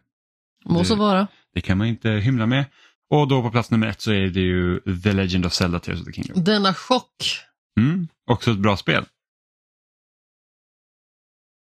[0.64, 1.26] Må Det- så vara.
[1.54, 2.64] Det kan man inte hymla med.
[3.10, 6.00] Och då på plats nummer ett så är det ju The Legend of Zelda Tears
[6.00, 6.44] of the Kingdom.
[6.44, 7.38] Denna chock.
[7.80, 9.04] Mm, också ett bra spel.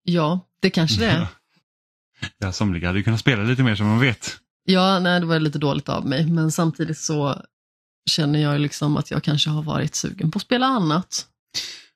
[0.02, 1.26] Ja, det kanske det är.
[2.38, 4.36] ja, somliga hade kunnat spela lite mer som man vet.
[4.64, 6.26] Ja, nej, det var lite dåligt av mig.
[6.26, 7.42] Men samtidigt så
[8.10, 11.26] känner jag liksom att jag kanske har varit sugen på att spela annat.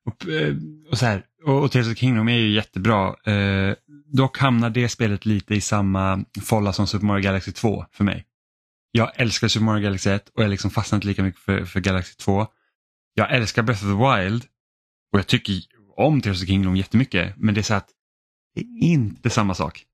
[0.07, 0.57] Och, eh,
[0.91, 3.33] och, så här, och, och Tears of Kingdom är ju jättebra.
[3.33, 3.75] Eh,
[4.12, 8.25] dock hamnar det spelet lite i samma folla som Super Mario Galaxy 2 för mig.
[8.93, 11.81] Jag älskar Super Mario Galaxy 1 och jag liksom fastnar inte lika mycket för, för
[11.81, 12.47] Galaxy 2.
[13.15, 14.45] Jag älskar Breath of the Wild
[15.12, 15.55] och jag tycker
[15.97, 17.89] om Tears of Kingdom jättemycket men det är så att
[18.55, 19.85] det är inte samma sak.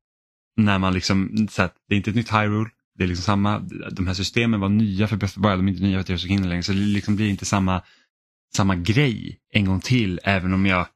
[0.56, 3.58] När man liksom, så här, det är inte ett nytt Hyrule, det är liksom samma,
[3.92, 6.04] de här systemen var nya för Breath of the Wild, de är inte nya för
[6.04, 7.82] Tears of the Kingdom längre så det liksom blir inte samma
[8.56, 10.86] samma grej en gång till även om jag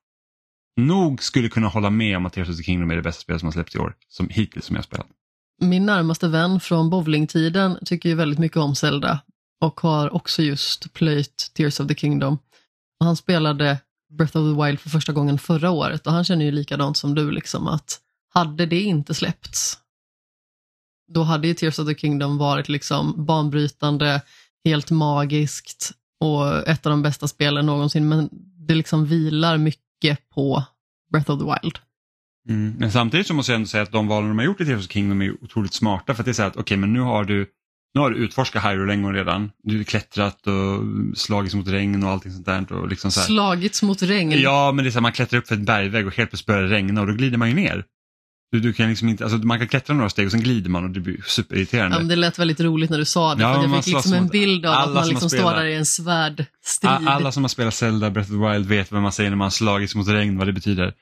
[0.77, 3.41] nog skulle kunna hålla med om att Tears of the Kingdom är det bästa spelet
[3.41, 5.07] som har släppts i år, som hittills som jag har spelat.
[5.61, 9.21] Min närmaste vän från bowlingtiden tycker ju väldigt mycket om Zelda
[9.61, 12.39] och har också just plöjt Tears of the Kingdom.
[13.01, 13.79] Och han spelade
[14.19, 17.15] Breath of the Wild för första gången förra året och han känner ju likadant som
[17.15, 18.01] du, liksom att
[18.37, 19.79] hade det inte släppts,
[21.13, 24.23] då hade ju Tears of the Kingdom varit liksom banbrytande,
[24.65, 28.29] helt magiskt och ett av de bästa spelen någonsin, men
[28.69, 30.65] det liksom vilar mycket på
[31.13, 31.79] Breath of the Wild.
[32.79, 34.79] Men samtidigt så måste jag ändå säga att de valen de har gjort i Tears
[34.79, 36.93] of the Kingdom är otroligt smarta för att det är så här att okej men
[36.93, 37.47] nu har du
[37.95, 39.51] nu har du utforskat Hyrule redan.
[39.63, 40.85] Du har klättrat och
[41.19, 42.73] slagits mot regn och allting sånt där.
[42.73, 43.27] Och liksom så här.
[43.27, 44.41] Slagits mot regn.
[44.41, 46.47] Ja, men det är så här, man klättrar upp för ett bergvägg och helt plötsligt
[46.47, 47.85] börjar det regna och då glider man ju ner.
[48.53, 50.85] Du, du kan liksom inte, alltså man kan klättra några steg och sen glider man
[50.85, 51.97] och det blir superirriterande.
[51.97, 53.95] Ja, men det lät väldigt roligt när du sa det, Ja, för man jag fick
[53.95, 55.57] liksom en bild av att man som liksom har står spelat.
[55.57, 57.09] där i en svärdstrid.
[57.09, 59.51] Alla som har spelat Zelda Breath of the Wild vet vad man säger när man
[59.51, 60.95] slagits mot regn, vad det betyder.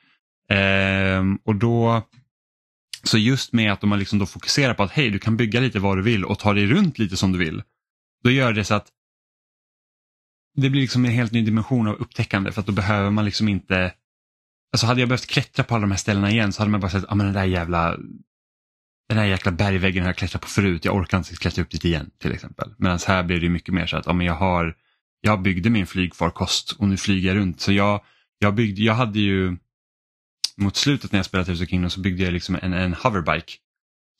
[0.50, 2.02] Ehm, och då,
[3.02, 5.78] så just med att har liksom då fokuserat på att hej, du kan bygga lite
[5.78, 7.62] vad du vill och ta dig runt lite som du vill.
[8.24, 8.87] då gör det så att
[10.57, 13.48] det blir liksom en helt ny dimension av upptäckande för att då behöver man liksom
[13.48, 13.92] inte
[14.74, 16.90] Alltså hade jag behövt klättra på alla de här ställena igen så hade man bara
[16.90, 17.96] sett, ja men den där jävla
[19.08, 21.84] den här jäkla bergväggen har jag klättrat på förut, jag orkar inte klättra upp dit
[21.84, 22.74] igen till exempel.
[22.78, 24.76] Medan här blir det mycket mer så att ja, men jag, har,
[25.20, 27.60] jag byggde min flygfarkost och nu flyger jag runt.
[27.60, 28.04] Så jag,
[28.38, 29.56] jag, byggde, jag hade ju
[30.56, 32.94] mot slutet när jag spelade typ Tears of Kingdom så byggde jag liksom en, en
[32.94, 33.52] hoverbike.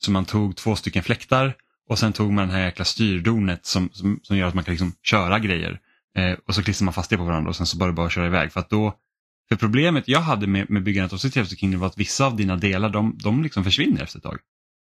[0.05, 1.53] Så man tog två stycken fläktar
[1.89, 4.73] och sen tog man det här jäkla styrdonet som, som, som gör att man kan
[4.73, 5.79] liksom köra grejer.
[6.17, 8.27] Eh, och så klistrar man fast det på varandra och sen så bara bara köra
[8.27, 8.51] iväg.
[8.51, 8.99] För att då,
[9.49, 12.35] för problemet jag hade med, med byggandet av Tears of Kingdom var att vissa av
[12.35, 14.39] dina delar de, de liksom försvinner efter ett tag.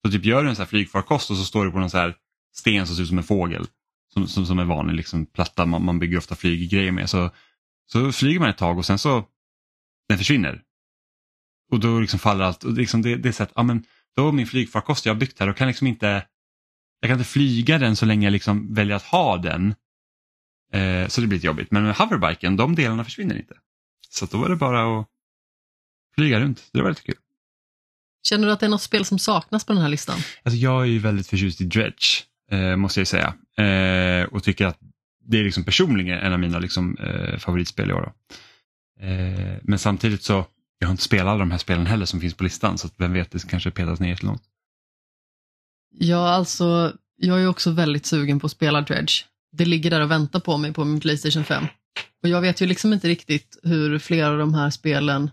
[0.05, 1.99] Så typ gör du en så här flygfarkost och så står du på någon så
[1.99, 2.14] här
[2.55, 3.66] sten som ser ut som en fågel.
[4.12, 7.11] Som, som, som är vanlig liksom, platta man, man bygger ofta flyggrejer med.
[7.11, 7.31] Så,
[7.87, 9.25] så flyger man ett tag och sen så
[10.09, 10.62] den försvinner.
[11.73, 12.64] Och då liksom faller allt.
[12.64, 13.85] Och liksom det, det är så att, ja, men,
[14.16, 16.27] då min flygfarkost jag har byggt här, då kan jag liksom inte
[17.01, 19.75] jag kan inte flyga den så länge jag liksom väljer att ha den.
[20.73, 21.71] Eh, så det blir lite jobbigt.
[21.71, 23.55] Men med hoverbiken, de delarna försvinner inte.
[24.18, 25.07] Så då var det bara att
[26.14, 26.68] flyga runt.
[26.72, 27.14] Det var lite kul.
[28.29, 30.18] Känner du att det är något spel som saknas på den här listan?
[30.42, 33.35] Alltså jag är ju väldigt förtjust i Dredge, eh, måste jag säga.
[33.66, 34.79] Eh, och tycker att
[35.24, 38.12] det är liksom personligen en av mina liksom, eh, favoritspel i år.
[39.00, 40.46] Eh, men samtidigt så,
[40.79, 43.12] jag har inte spelat alla de här spelen heller som finns på listan, så vem
[43.12, 44.42] vet, det kanske petas ner jättelångt.
[45.90, 49.24] Ja, alltså, jag är också väldigt sugen på att spela Dredge.
[49.52, 51.64] Det ligger där och väntar på mig på min Playstation 5.
[52.22, 55.30] Och jag vet ju liksom inte riktigt hur flera av de här spelen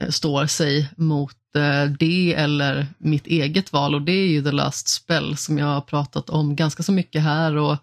[0.00, 4.52] eh, står sig mot eh, det eller mitt eget val och det är ju The
[4.52, 7.76] Last Spell som jag har pratat om ganska så mycket här och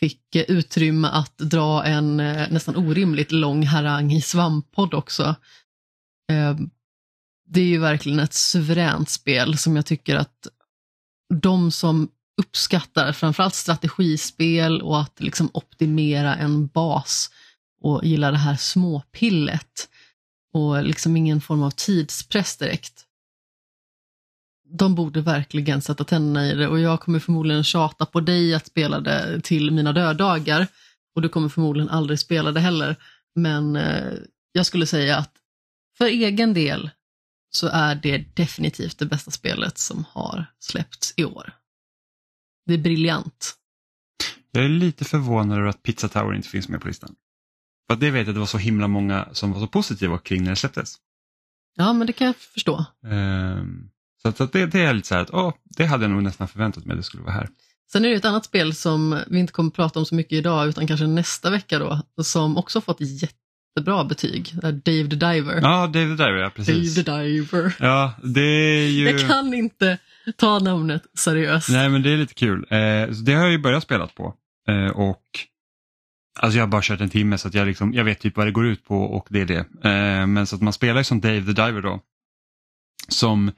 [0.00, 2.16] fick eh, utrymme att dra en
[2.50, 5.34] nästan orimligt lång harang i Svamppodd också.
[7.46, 10.46] Det är ju verkligen ett suveränt spel som jag tycker att
[11.34, 12.08] de som
[12.42, 17.30] uppskattar framförallt strategispel och att liksom optimera en bas
[17.84, 19.88] och gillar det här småpillet
[20.52, 23.04] och liksom ingen form av tidspress direkt.
[24.78, 28.66] De borde verkligen sätta tänderna i det och jag kommer förmodligen tjata på dig att
[28.66, 30.66] spela det till mina döddagar
[31.14, 32.96] och du kommer förmodligen aldrig spela det heller.
[33.34, 34.12] Men eh,
[34.52, 35.32] jag skulle säga att
[35.98, 36.90] för egen del
[37.50, 41.52] så är det definitivt det bästa spelet som har släppts i år.
[42.66, 43.54] Det är briljant.
[44.50, 47.16] Jag är lite förvånad över att Pizza Tower inte finns med på listan.
[47.90, 50.42] För det vet jag att det var så himla många som var så positiva kring
[50.42, 50.96] när det släpptes.
[51.76, 52.84] Ja, men det kan jag förstå.
[53.06, 53.90] Um,
[54.22, 56.48] så, att, det, det, är lite så här att åh, det hade jag nog nästan
[56.48, 57.48] förväntat mig att det skulle vara här.
[57.92, 60.32] Sen är det ett annat spel som vi inte kommer att prata om så mycket
[60.32, 64.54] idag utan kanske nästa vecka då, som också fått jättebra betyg.
[64.62, 65.60] Dave the Diver.
[65.62, 66.94] Ja, Dave the Diver, ja precis.
[66.94, 67.76] Dave the Diver.
[67.80, 69.10] Ja, det är ju...
[69.10, 69.98] Jag kan inte
[70.36, 71.68] ta namnet seriöst.
[71.68, 72.66] Nej, men det är lite kul.
[72.70, 74.34] Eh, det har jag ju börjat spela på.
[74.68, 75.22] Eh, och
[76.40, 78.46] Alltså jag har bara kört en timme så att jag, liksom, jag vet typ vad
[78.46, 79.88] det går ut på och det är det.
[79.88, 82.00] Eh, men så att man spelar som Dave the Diver då.
[83.08, 83.52] Som,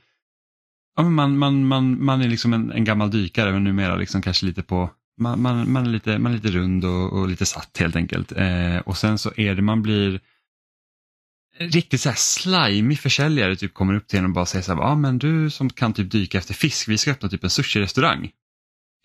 [0.96, 4.46] ja, man, man, man, man är liksom en, en gammal dykare men numera liksom kanske
[4.46, 7.78] lite på, man, man, man, är, lite, man är lite rund och, och lite satt
[7.78, 8.32] helt enkelt.
[8.32, 10.20] Eh, och sen så är det, man blir
[11.58, 14.80] riktigt så här slimy försäljare typ kommer upp till en och bara säger så här,
[14.80, 17.50] ja ah, men du som kan typ dyka efter fisk, vi ska öppna typ en
[17.50, 18.30] sushi-restaurang.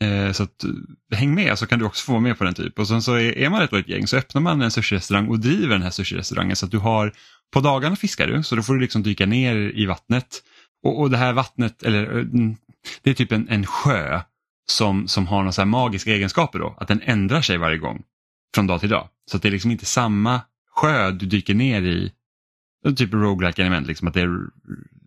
[0.01, 2.53] Eh, så att, eh, häng med så kan du också få vara med på den
[2.53, 2.79] typ.
[2.79, 5.39] Och sen så är, är man ett, litet gäng så öppnar man en sushi-restaurang och
[5.39, 7.13] driver den här sushi-restaurangen så att du har,
[7.53, 10.43] på dagarna fiskar du så då får du liksom dyka ner i vattnet.
[10.83, 12.55] Och, och det här vattnet, eller eh, mm,
[13.01, 14.21] det är typ en, en sjö
[14.69, 18.03] som, som har några magiska egenskaper då, att den ändrar sig varje gång
[18.55, 19.09] från dag till dag.
[19.31, 20.41] Så att det är liksom inte samma
[20.75, 22.11] sjö du dyker ner i,
[22.97, 24.37] typ roguelike element, liksom, att det är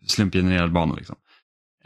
[0.06, 0.94] slumpgenererad bana.
[0.94, 1.16] Liksom.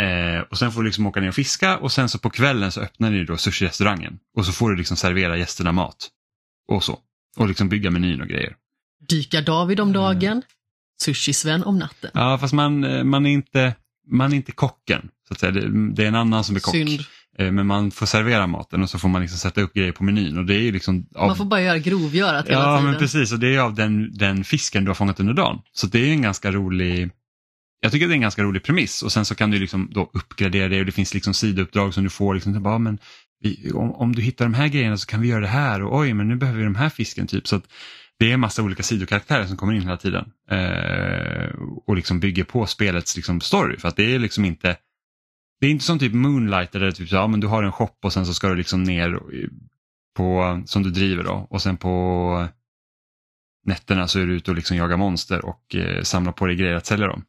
[0.02, 2.72] Eh, och sen får du liksom åka ner och fiska och sen så på kvällen
[2.72, 6.08] så öppnar ni då sushi-restaurangen och så får du liksom servera gästerna mat.
[6.68, 6.98] Och så.
[7.37, 8.56] Och liksom bygga menyn och grejer.
[9.08, 10.42] Dyka David om dagen, mm.
[11.02, 12.11] sushi-Sven om natten.
[12.14, 13.74] Ja, fast man, eh, man, är inte,
[14.11, 15.08] man är inte kocken.
[15.28, 15.52] Så att säga.
[15.52, 16.74] Det, det är en annan som är kock.
[16.74, 17.00] Synd.
[17.38, 20.04] Eh, men man får servera maten och så får man liksom sätta upp grejer på
[20.04, 20.38] menyn.
[20.38, 21.26] Och det är liksom av...
[21.26, 22.84] Man får bara göra grovgörat hela ja, tiden.
[22.84, 23.32] Ja, men precis.
[23.32, 25.58] Och det är av den, den fisken du har fångat under dagen.
[25.72, 27.11] Så det är en ganska rolig
[27.81, 30.11] jag tycker det är en ganska rolig premiss och sen så kan du liksom då
[30.12, 32.35] uppgradera det och det finns liksom sidouppdrag som du får.
[32.35, 32.99] Liksom, bara, men
[33.41, 35.99] vi, om, om, du hittar de här grejerna så kan vi göra det här och
[35.99, 37.27] oj men nu behöver vi de här fisken.
[37.27, 37.64] typ så att
[38.19, 41.51] Det är en massa olika sidokaraktärer som kommer in hela tiden eh,
[41.87, 43.77] och liksom bygger på spelets liksom, story.
[43.79, 44.77] För att det är liksom inte
[45.61, 47.73] det är inte som typ Moonlight där det typ så, ja, men du har en
[47.73, 49.21] shop och sen så ska du liksom ner
[50.17, 52.49] på, som du driver då och sen på
[53.64, 56.75] nätterna så är du ute och liksom jagar monster och eh, samlar på dig grejer
[56.75, 57.25] att sälja dem.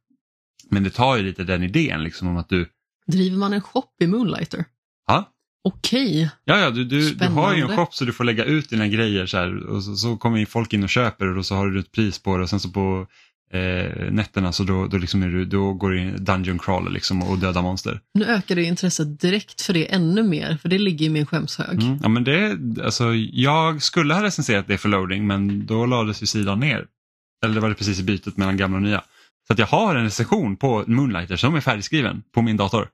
[0.69, 2.69] Men det tar ju lite den idén liksom om att du...
[3.08, 4.65] Driver man en shop i Moonlighter?
[5.08, 6.29] Ja, Okej.
[6.45, 8.88] Ja, ja du, du, du har ju en shop så du får lägga ut dina
[8.88, 11.79] grejer så här, och så, så kommer folk in och köper och så har du
[11.79, 13.08] ett pris på det och sen så på
[13.51, 17.23] eh, nätterna så då, då, liksom är du, då går du in dungeon crawler liksom
[17.23, 18.01] och dödar monster.
[18.13, 21.84] Nu ökar det intresset direkt för det ännu mer, för det ligger i min skämshög.
[21.84, 21.99] Mm.
[22.01, 26.25] Ja, men det, alltså, jag skulle ha recenserat det för loading men då lades ju
[26.25, 26.86] sidan ner.
[27.43, 29.03] Eller det var det precis i bytet mellan gamla och nya.
[29.50, 32.90] Så att jag har en recension på Moonlighter som är färdigskriven på min dator.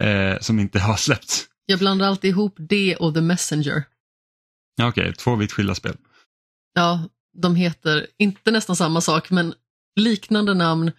[0.00, 1.46] Eh, som inte har släppts.
[1.66, 3.84] Jag blandar alltid ihop det och The Messenger.
[4.76, 5.96] Ja, Okej, två vitt skilda spel.
[6.74, 9.54] Ja, de heter inte nästan samma sak, men
[10.00, 10.92] liknande namn.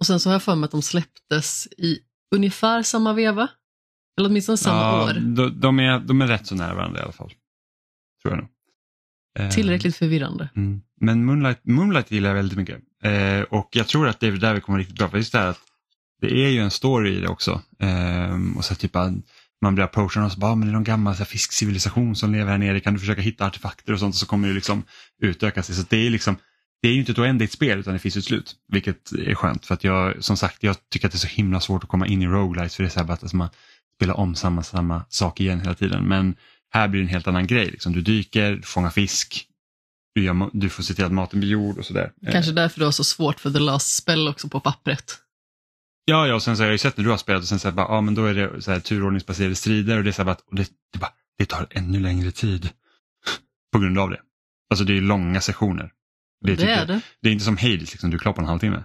[0.00, 1.98] Och sen så har jag för mig att de släpptes i
[2.34, 3.48] ungefär samma veva.
[4.18, 5.14] Eller åtminstone samma ja, år.
[5.14, 7.32] De, de, är, de är rätt så nära varandra i alla fall.
[8.22, 8.48] Tror jag nog.
[9.38, 10.48] Eh, Tillräckligt förvirrande.
[10.56, 10.80] Mm.
[11.00, 12.78] Men Moonlight, Moonlight gillar jag väldigt mycket.
[13.02, 15.08] Eh, och jag tror att David David kommer riktigt bra.
[15.08, 15.60] För just det här att
[16.20, 17.62] det är ju en story i det också.
[17.78, 19.12] Eh, och så typ att
[19.62, 22.16] man blir approachad och så bara, ah, men det är någon gammal så här, fiskcivilisation
[22.16, 22.80] som lever här nere.
[22.80, 24.14] Kan du försöka hitta artefakter och sånt?
[24.14, 24.82] Och så kommer det liksom
[25.22, 25.66] utökas.
[25.66, 25.74] det.
[25.74, 26.36] Så det är liksom
[26.82, 28.56] det är ju inte ett oändligt spel utan det finns ett slut.
[28.68, 31.60] Vilket är skönt för att jag som sagt jag tycker att det är så himla
[31.60, 33.48] svårt att komma in i roguelites för det är så här bara att alltså, man
[33.96, 36.04] spelar om samma, samma sak igen hela tiden.
[36.04, 36.36] Men
[36.72, 37.70] här blir det en helt annan grej.
[37.70, 37.92] Liksom.
[37.92, 39.46] Du dyker, du fångar fisk,
[40.14, 42.12] du, gör, du får se till att maten blir gjord och sådär.
[42.26, 45.18] Eh, Kanske därför du har så svårt för The Last Spell också på pappret.
[46.04, 47.58] Ja, ja, och sen så har jag ju sett när du har spelat och sen
[47.58, 50.12] så här, bara, ja men då är det så här, turordningsbaserade strider och det är
[50.12, 52.68] så här, bara, och det, det, bara, det tar ännu längre tid.
[53.72, 54.20] På grund av det.
[54.70, 55.90] Alltså det är långa sessioner.
[56.44, 57.00] Det, är jag- det.
[57.22, 58.84] Det är inte som Hades, liksom, du är klar på en halvtimme.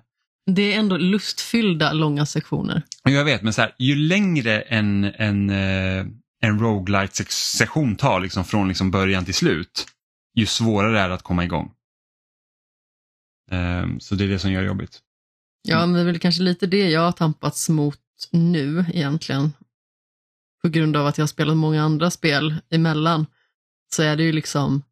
[0.52, 2.82] Det är ändå lustfyllda långa sektioner.
[3.04, 6.06] Ja, Jag vet, men så här, ju längre en, en, eh,
[6.42, 9.86] en roguelite session tar liksom, från liksom början till slut,
[10.36, 11.72] ju svårare är det att komma igång.
[13.52, 15.02] Ehm, så det är det som gör det jobbigt.
[15.62, 18.00] Ja, men det är väl kanske lite det jag har tampats mot
[18.32, 19.54] nu egentligen.
[20.62, 23.26] På grund av att jag har spelat många andra spel emellan
[23.94, 24.84] så är det ju liksom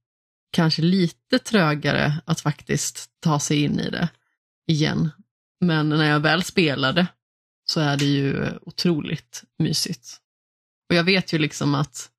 [0.51, 4.10] kanske lite trögare att faktiskt ta sig in i det
[4.67, 5.10] igen.
[5.60, 7.08] Men när jag väl spelade
[7.65, 10.21] så är det ju otroligt mysigt.
[10.89, 12.09] Och jag vet ju liksom att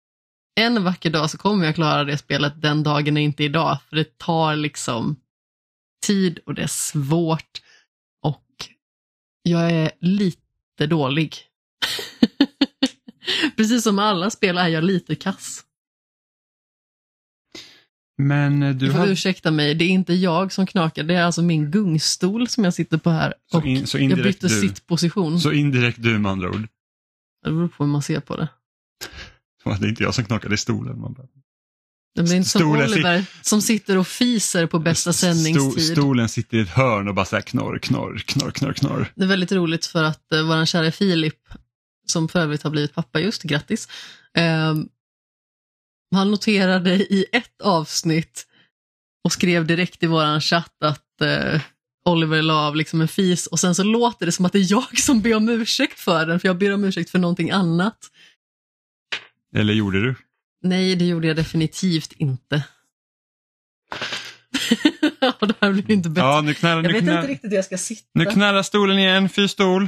[0.61, 3.97] en vacker dag så kommer jag klara det spelet den dagen är inte idag, för
[3.97, 5.17] det tar liksom
[6.07, 7.63] tid och det är svårt
[8.23, 8.45] och
[9.43, 11.37] jag är lite dålig.
[13.57, 15.63] Precis som alla spel är jag lite kass.
[18.19, 19.07] Men eh, Du du får har...
[19.07, 22.75] ursäkta mig, det är inte jag som knakar, det är alltså min gungstol som jag
[22.75, 23.35] sitter på här.
[23.51, 24.61] Så Och in- så jag bytte du.
[24.61, 25.41] sittposition.
[25.41, 26.69] Så indirekt du med andra ord.
[27.47, 28.49] Det beror på hur man ser på det.
[29.65, 31.01] Det är inte jag som knakade i stolen.
[31.01, 31.27] Man bara...
[32.15, 35.93] Det är inte som Oliver som sitter och fiser på bästa sändningstid.
[35.93, 39.13] stolen sitter i ett hörn och bara så här knorr, knorr, knorr, knorr, knorr.
[39.15, 41.39] Det är väldigt roligt för att uh, vår kära Filip,
[42.07, 43.89] som för övrigt har blivit pappa just, grattis.
[44.35, 44.89] ehm,
[46.15, 48.47] han noterade i ett avsnitt
[49.25, 51.61] och skrev direkt i våran chatt att eh,
[52.07, 54.73] Oliver la av liksom en fis och sen så låter det som att det är
[54.73, 57.99] jag som ber om ursäkt för den, för jag ber om ursäkt för någonting annat.
[59.55, 60.15] Eller gjorde du?
[60.63, 62.57] Nej, det gjorde jag definitivt inte.
[65.41, 66.29] det här blir inte bättre.
[66.29, 68.09] Ja, nu knallar, jag nu vet knallar, inte riktigt hur jag ska sitta.
[68.15, 69.83] nu knallar stolen igen, fy stol.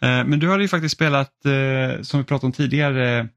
[0.00, 3.28] Eh, men du hade ju faktiskt spelat, eh, som vi pratade om tidigare,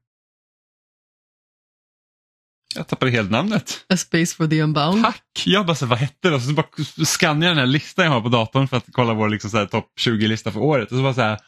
[2.74, 3.84] jag tappade helt namnet.
[3.88, 5.02] A Space for the Unbound.
[5.02, 5.42] Tack!
[5.46, 6.34] Jag bara så vad hette det?
[6.34, 6.66] Och så bara
[7.04, 9.92] skannar jag den här listan jag har på datorn för att kolla vår liksom, topp
[10.00, 10.92] 20-lista för året.
[10.92, 11.38] Och så bara så här,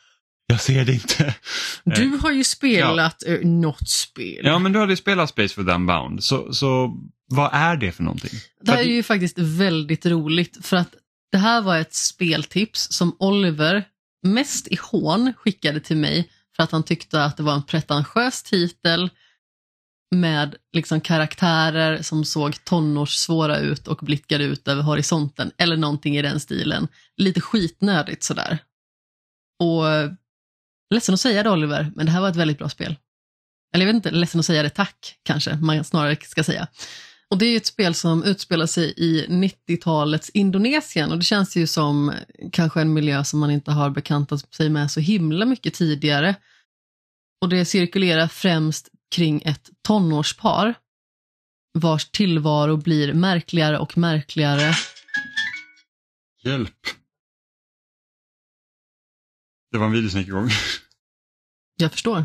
[0.46, 1.34] jag ser det inte.
[1.84, 4.40] Du har ju spelat eh, något spel.
[4.44, 6.24] Ja, men du hade ju spelat Space for the Unbound.
[6.24, 8.30] Så, så vad är det för någonting?
[8.62, 10.94] Det här är ju faktiskt väldigt roligt för att
[11.32, 13.84] det här var ett speltips som Oliver
[14.26, 18.42] mest i hån skickade till mig för att han tyckte att det var en pretentiös
[18.42, 19.10] titel
[20.10, 26.22] med liksom karaktärer som såg tonårssvåra ut och blickade ut över horisonten eller någonting i
[26.22, 26.88] den stilen.
[27.16, 28.58] Lite skitnödigt sådär.
[29.62, 30.10] Och eh,
[30.94, 32.96] ledsen att säga det Oliver, men det här var ett väldigt bra spel.
[33.74, 36.68] Eller jag vet inte, ledsen att säga det tack kanske, man snarare ska säga.
[37.30, 41.56] Och det är ju ett spel som utspelar sig i 90-talets Indonesien och det känns
[41.56, 42.12] ju som
[42.52, 46.34] kanske en miljö som man inte har bekantat sig med så himla mycket tidigare.
[47.40, 50.74] Och det cirkulerar främst kring ett tonårspar
[51.72, 54.74] vars tillvaro blir märkligare och märkligare.
[56.44, 56.76] Hjälp.
[59.72, 60.48] Det var en video som gick igång.
[61.76, 62.24] Jag förstår.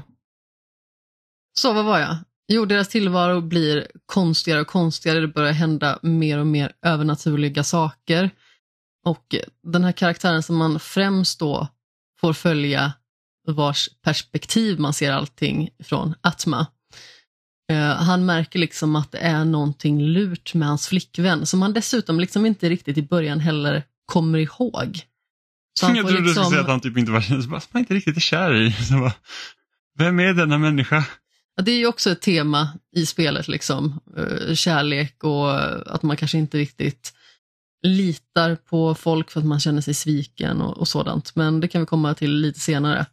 [1.57, 2.17] Så vad var jag?
[2.47, 5.19] Jo, deras tillvaro blir konstigare och konstigare.
[5.19, 8.29] Det börjar hända mer och mer övernaturliga saker.
[9.05, 11.67] Och den här karaktären som man främst då
[12.19, 12.93] får följa
[13.47, 16.67] vars perspektiv man ser allting från Atma.
[17.71, 22.19] Eh, han märker liksom att det är någonting lurt med hans flickvän som han dessutom
[22.19, 25.01] liksom inte riktigt i början heller kommer ihåg.
[25.79, 26.23] Så jag trodde liksom...
[26.23, 28.71] du skulle säga att han typ inte var, bara, man inte riktigt är kär i.
[28.89, 29.13] Så bara,
[29.97, 31.05] vem är denna människa?
[31.55, 33.99] Ja, det är ju också ett tema i spelet, liksom.
[34.17, 35.59] Eh, kärlek och
[35.93, 37.13] att man kanske inte riktigt
[37.85, 41.35] litar på folk för att man känner sig sviken och, och sådant.
[41.35, 43.05] Men det kan vi komma till lite senare.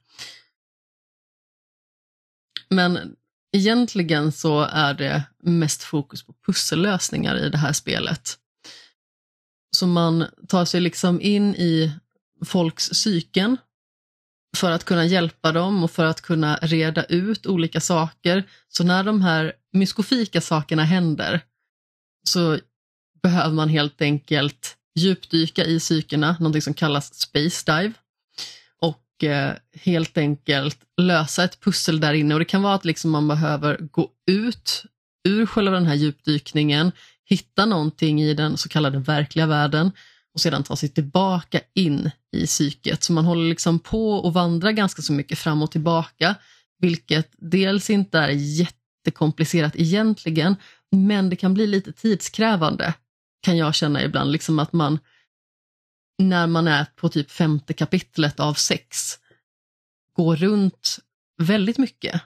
[2.72, 3.16] Men
[3.56, 8.38] egentligen så är det mest fokus på pussellösningar i det här spelet.
[9.76, 11.92] Så man tar sig liksom in i
[12.44, 13.56] folks psyken
[14.56, 18.48] för att kunna hjälpa dem och för att kunna reda ut olika saker.
[18.68, 21.40] Så när de här myskofika sakerna händer
[22.28, 22.58] så
[23.22, 27.92] behöver man helt enkelt djupdyka i psykena, någonting som kallas space dive
[29.22, 32.34] Eh, helt enkelt lösa ett pussel där inne.
[32.34, 34.84] Och Det kan vara att liksom man behöver gå ut
[35.28, 36.92] ur själva den här djupdykningen,
[37.24, 39.92] hitta någonting i den så kallade verkliga världen
[40.34, 43.02] och sedan ta sig tillbaka in i psyket.
[43.02, 46.34] Så man håller liksom på och vandrar ganska så mycket fram och tillbaka,
[46.78, 50.56] vilket dels inte är jättekomplicerat egentligen,
[50.90, 52.94] men det kan bli lite tidskrävande
[53.42, 54.98] kan jag känna ibland, liksom att man
[56.22, 59.18] när man är på typ femte kapitlet av sex
[60.16, 60.98] går runt
[61.42, 62.22] väldigt mycket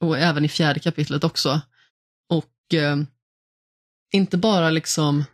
[0.00, 1.60] och även i fjärde kapitlet också.
[2.30, 2.96] Och eh,
[4.12, 5.24] inte bara liksom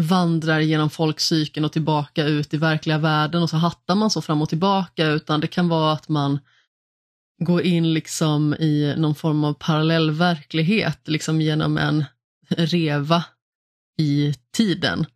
[0.00, 4.42] vandrar genom folkpsyken och tillbaka ut i verkliga världen och så hattar man så fram
[4.42, 6.38] och tillbaka utan det kan vara att man
[7.38, 12.04] går in liksom i någon form av parallell verklighet liksom genom en
[12.48, 13.24] reva
[13.98, 15.06] i tiden.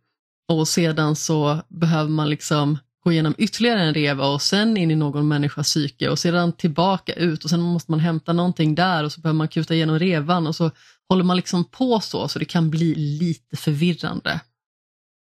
[0.51, 4.95] Och sedan så behöver man liksom gå igenom ytterligare en reva och sen in i
[4.95, 9.11] någon människas psyke och sedan tillbaka ut och sen måste man hämta någonting där och
[9.11, 10.71] så behöver man kuta igenom revan och så
[11.09, 14.39] håller man liksom på så, så det kan bli lite förvirrande.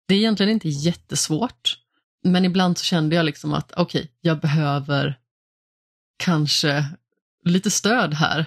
[0.08, 1.78] Det är egentligen inte jättesvårt,
[2.24, 5.18] men ibland så kände jag liksom att okej, okay, jag behöver
[6.18, 6.86] kanske
[7.46, 8.46] lite stöd här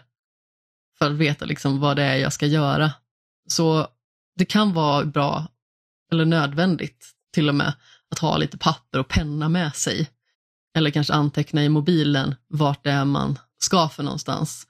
[0.98, 2.92] för att veta liksom vad det är jag ska göra.
[3.48, 3.88] Så
[4.36, 5.46] det kan vara bra,
[6.12, 7.72] eller nödvändigt till och med,
[8.10, 10.10] att ha lite papper och penna med sig.
[10.76, 14.66] Eller kanske anteckna i mobilen vart det är man ska för någonstans.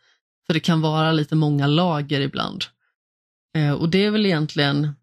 [0.47, 2.65] För det kan vara lite många lager ibland.
[3.57, 4.95] Eh, och det är väl egentligen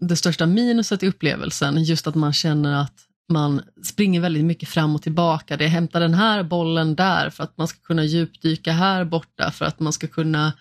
[0.00, 4.94] det största minuset i upplevelsen, just att man känner att man springer väldigt mycket fram
[4.94, 5.56] och tillbaka.
[5.56, 9.50] Det är hämta den här bollen där för att man ska kunna djupdyka här borta,
[9.50, 10.52] för att man ska kunna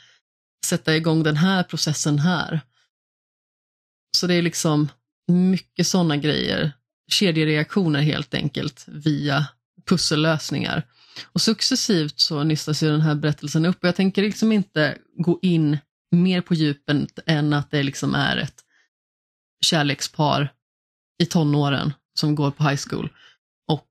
[0.65, 2.62] sätta igång den här processen här.
[4.17, 4.89] Så det är liksom
[5.30, 6.72] mycket sådana grejer,
[7.12, 9.48] kedjereaktioner helt enkelt via
[9.89, 10.88] pussellösningar.
[11.32, 15.39] Och successivt så nystas ju den här berättelsen upp och jag tänker liksom inte gå
[15.42, 15.78] in
[16.12, 18.63] mer på djupen än att det liksom är ett
[19.65, 20.54] kärlekspar
[21.24, 23.10] i tonåren som går på high school
[23.68, 23.89] och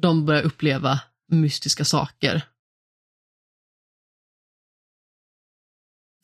[0.00, 2.42] de börjar uppleva mystiska saker.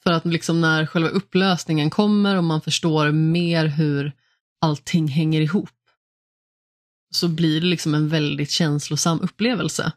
[0.02, 4.12] För att liksom när själva upplösningen kommer och man förstår mer hur
[4.60, 5.70] allting hänger ihop
[7.14, 9.92] så blir det liksom en väldigt känslosam upplevelse.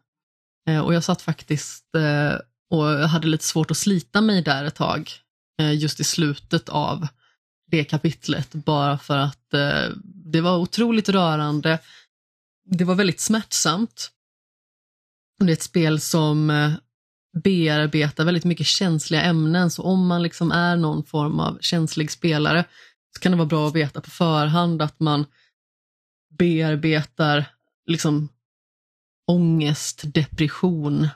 [0.67, 2.39] Eh, och jag satt faktiskt eh,
[2.69, 5.11] och hade lite svårt att slita mig där ett tag,
[5.59, 7.07] eh, just i slutet av
[7.71, 9.41] det kapitlet bara för att
[10.05, 11.79] det var otroligt rörande.
[12.65, 14.11] Det var väldigt smärtsamt.
[15.39, 16.49] Det är ett spel som
[17.43, 22.65] bearbetar väldigt mycket känsliga ämnen, så om man liksom är någon form av känslig spelare
[23.15, 25.25] så kan det vara bra att veta på förhand att man
[26.37, 27.45] bearbetar
[27.85, 28.29] liksom
[29.27, 31.07] ångest, depression,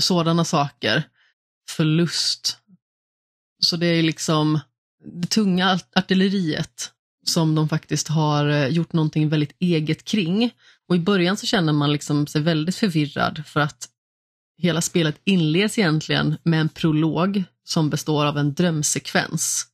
[0.00, 1.02] sådana saker,
[1.70, 2.58] förlust.
[3.64, 4.60] Så det är liksom
[5.22, 6.92] det tunga artilleriet
[7.24, 10.50] som de faktiskt har eh, gjort någonting väldigt eget kring.
[10.88, 13.88] Och i början så känner man liksom sig väldigt förvirrad för att
[14.58, 19.66] hela spelet inleds egentligen med en prolog som består av en drömsekvens.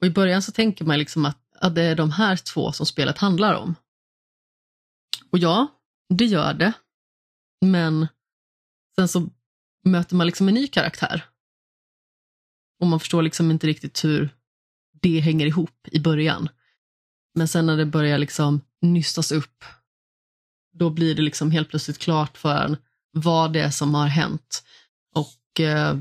[0.00, 2.86] Och i början så tänker man liksom att, att det är de här två som
[2.86, 3.74] spelet handlar om.
[5.30, 5.66] Och ja,
[6.08, 6.72] det gör det.
[7.60, 8.08] Men
[8.96, 9.28] sen så
[9.84, 11.24] möter man liksom en ny karaktär
[12.80, 14.30] och man förstår liksom inte riktigt hur
[15.00, 16.48] det hänger ihop i början.
[17.34, 19.64] Men sen när det börjar liksom nystas upp,
[20.72, 22.76] då blir det liksom helt plötsligt klart för en
[23.12, 24.64] vad det är som har hänt.
[25.14, 25.98] Och eh,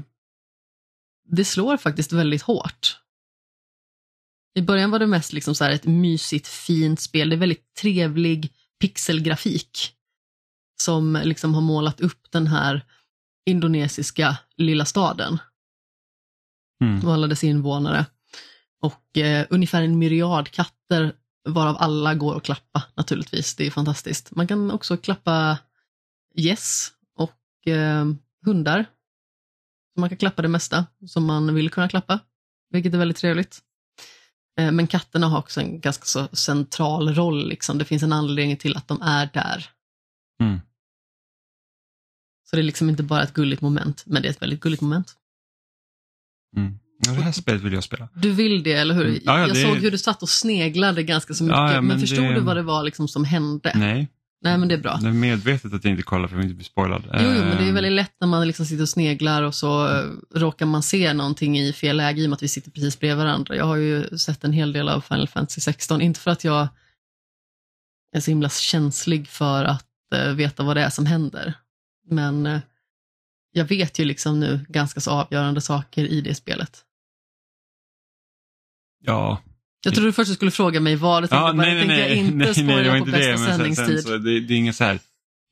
[1.29, 2.99] det slår faktiskt väldigt hårt.
[4.55, 7.29] I början var det mest liksom så ett mysigt, fint spel.
[7.29, 9.93] Det är väldigt trevlig pixelgrafik.
[10.81, 12.85] som liksom har målat upp den här
[13.45, 15.39] indonesiska lilla staden
[16.81, 17.07] Mm.
[17.07, 18.05] och alla dess invånare.
[18.81, 21.15] Och eh, ungefär en myriad katter
[21.49, 23.55] varav alla går att klappa naturligtvis.
[23.55, 24.35] Det är fantastiskt.
[24.35, 25.57] Man kan också klappa
[26.35, 26.96] gäss och
[27.67, 28.05] eh,
[28.45, 28.85] hundar.
[29.93, 32.19] Så man kan klappa det mesta som man vill kunna klappa,
[32.69, 33.59] vilket är väldigt trevligt.
[34.59, 37.47] Eh, men katterna har också en ganska så central roll.
[37.49, 37.77] Liksom.
[37.77, 39.69] Det finns en anledning till att de är där.
[40.43, 40.59] Mm.
[42.49, 44.81] Så det är liksom inte bara ett gulligt moment, men det är ett väldigt gulligt
[44.81, 45.13] moment.
[46.57, 46.79] Mm.
[47.05, 48.09] Ja, det här spelet vill jag spela.
[48.15, 49.05] Du vill det, eller hur?
[49.07, 49.19] Mm.
[49.25, 51.99] Ja, ja, jag det- såg hur du satt och sneglade ganska så mycket, men, men
[51.99, 53.71] förstod det- du vad det var liksom som hände?
[53.75, 54.07] Nej,
[54.41, 54.97] Nej, men det är bra.
[55.01, 57.03] det är medvetet att jag inte kollar för att inte bli spoilad.
[57.05, 59.55] Jo, jo, men det är Ehm, väldigt lätt när man liksom sitter och sneglar och
[59.55, 62.71] så eh, råkar man se någonting i fel läge i och med att vi sitter
[62.71, 63.55] precis bredvid varandra.
[63.55, 66.67] Jag har ju sett en hel del av Final Fantasy 16, inte för att jag
[68.15, 71.53] är så himla känslig för att eh, veta vad det är som händer,
[72.09, 72.59] men eh,
[73.51, 76.83] jag vet ju liksom nu ganska så avgörande saker i det spelet.
[78.99, 79.41] Ja,
[79.87, 81.99] Jag trodde först du skulle fråga mig vad det tänkte, ja bara, nej, nej, tänkte
[81.99, 83.37] jag nej, inte nej, nej, det var på inte det.
[83.39, 84.99] Men sen, sen, så, det, det är inga så här,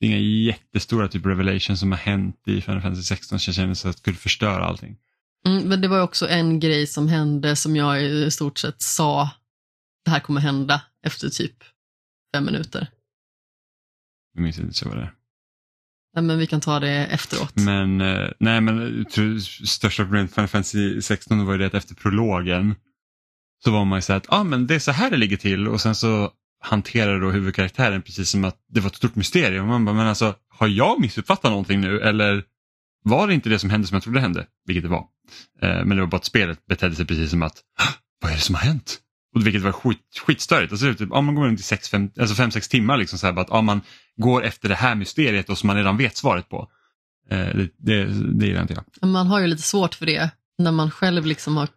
[0.00, 3.54] det är inga jättestora typ revelations som har hänt i Final Fantasy 16 så jag
[3.54, 4.96] känner så att jag skulle förstöra allting.
[5.46, 9.30] Mm, men det var också en grej som hände som jag i stort sett sa,
[10.04, 11.64] det här kommer hända efter typ
[12.34, 12.86] fem minuter.
[14.34, 15.12] Jag minns inte så vad det är.
[16.14, 17.56] Nej, men vi kan ta det efteråt.
[17.56, 21.74] Men, eh, nej men tror, största problemet med Final Fantasy 16 var ju det att
[21.74, 22.74] efter prologen
[23.64, 25.36] så var man ju så här att ah, men det är så här det ligger
[25.36, 26.30] till och sen så
[26.60, 29.62] hanterar då huvudkaraktären precis som att det var ett stort mysterium.
[29.62, 32.44] Och man bara, men alltså har jag missuppfattat någonting nu eller
[33.04, 34.46] var det inte det som hände som jag trodde hände?
[34.66, 35.04] Vilket det var.
[35.62, 37.62] Eh, men det var bara att spelet betedde sig precis som att
[38.22, 38.98] vad är det som har hänt?
[39.34, 40.72] Och vilket var skit, skitstörigt.
[40.72, 43.32] Alltså, typ, ja, man går runt i 5-6 alltså fem, sex timmar liksom så här,
[43.32, 43.80] bara att ja, man
[44.16, 46.68] går efter det här mysteriet och som man redan vet svaret på.
[47.30, 48.04] Eh, det, det,
[48.38, 49.08] det gillar inte jag.
[49.08, 51.68] Man har ju lite svårt för det när man själv liksom har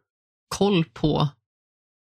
[0.48, 1.30] koll på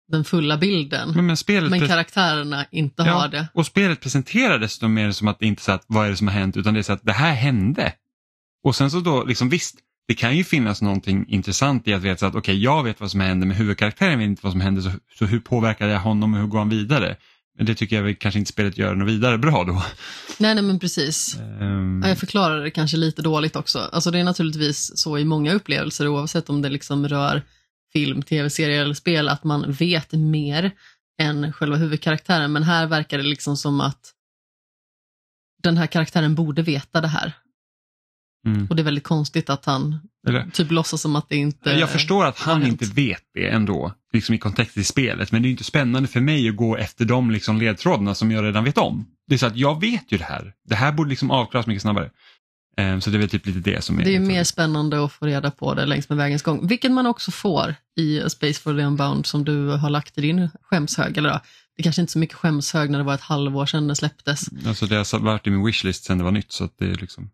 [0.10, 3.14] den fulla bilden, Men, men spelet men karaktärerna inte Ja.
[3.14, 3.48] har det.
[3.54, 6.16] och spelet presenterades då mer som att det inte är så att vad är det
[6.16, 7.94] som har hänt utan det är så att det här hände.
[8.64, 9.76] Och sen så då, liksom visst,
[10.08, 13.12] det kan ju finnas någonting intressant i att veta så att okej, jag vet vad
[13.12, 16.34] som händer men huvudkaraktären vet inte vad som händer så, så hur påverkar det honom
[16.34, 17.16] och hur går han vidare?
[17.58, 19.84] Men det tycker jag väl kanske inte spelet gör något vidare bra då.
[20.38, 21.36] Nej, nej men precis.
[22.02, 23.80] Ja, Jag förklarar det kanske lite dåligt också.
[23.80, 27.42] Alltså det är naturligtvis så i många upplevelser oavsett om det liksom rör
[27.94, 30.72] film, tv-serie eller spel att man vet mer
[31.22, 32.52] än själva huvudkaraktären.
[32.54, 34.14] Men här verkar det liksom som att
[35.64, 37.34] den här karaktären borde veta det här.
[38.46, 38.68] mm.
[38.70, 41.90] Och det är väldigt konstigt att han Eller- typ låtsas som att det inte Jag
[41.90, 45.52] förstår att han inte vet det ändå, liksom i kontext i spelet, men det är
[45.52, 49.06] inte spännande för mig att gå efter de liksom ledtrådarna som jag redan vet om.
[49.28, 50.54] Det är så att jag vet ju det här.
[50.66, 52.12] Det här borde liksom avklaras mycket snabbare.
[52.80, 54.04] Ehm, så det är väl typ lite det som är...
[54.04, 57.06] Det är mer spännande att få reda på det längs med vägens gång, vilket man
[57.06, 61.18] också får i A Space for the Unbound som du har lagt i din skämshög.
[61.18, 61.40] Eller då,
[61.78, 64.50] det kanske inte är så mycket skämshög när det var ett halvår sedan det släpptes.
[64.68, 66.96] Alltså det har varit i min wishlist sen det var nytt så att det är
[66.96, 67.30] liksom...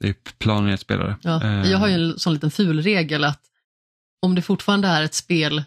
[0.00, 1.16] Det är planen i att spela det.
[1.22, 3.42] Ja, Ehm, jag har ju en sån liten ful regel att
[4.22, 5.64] om det fortfarande är ett spel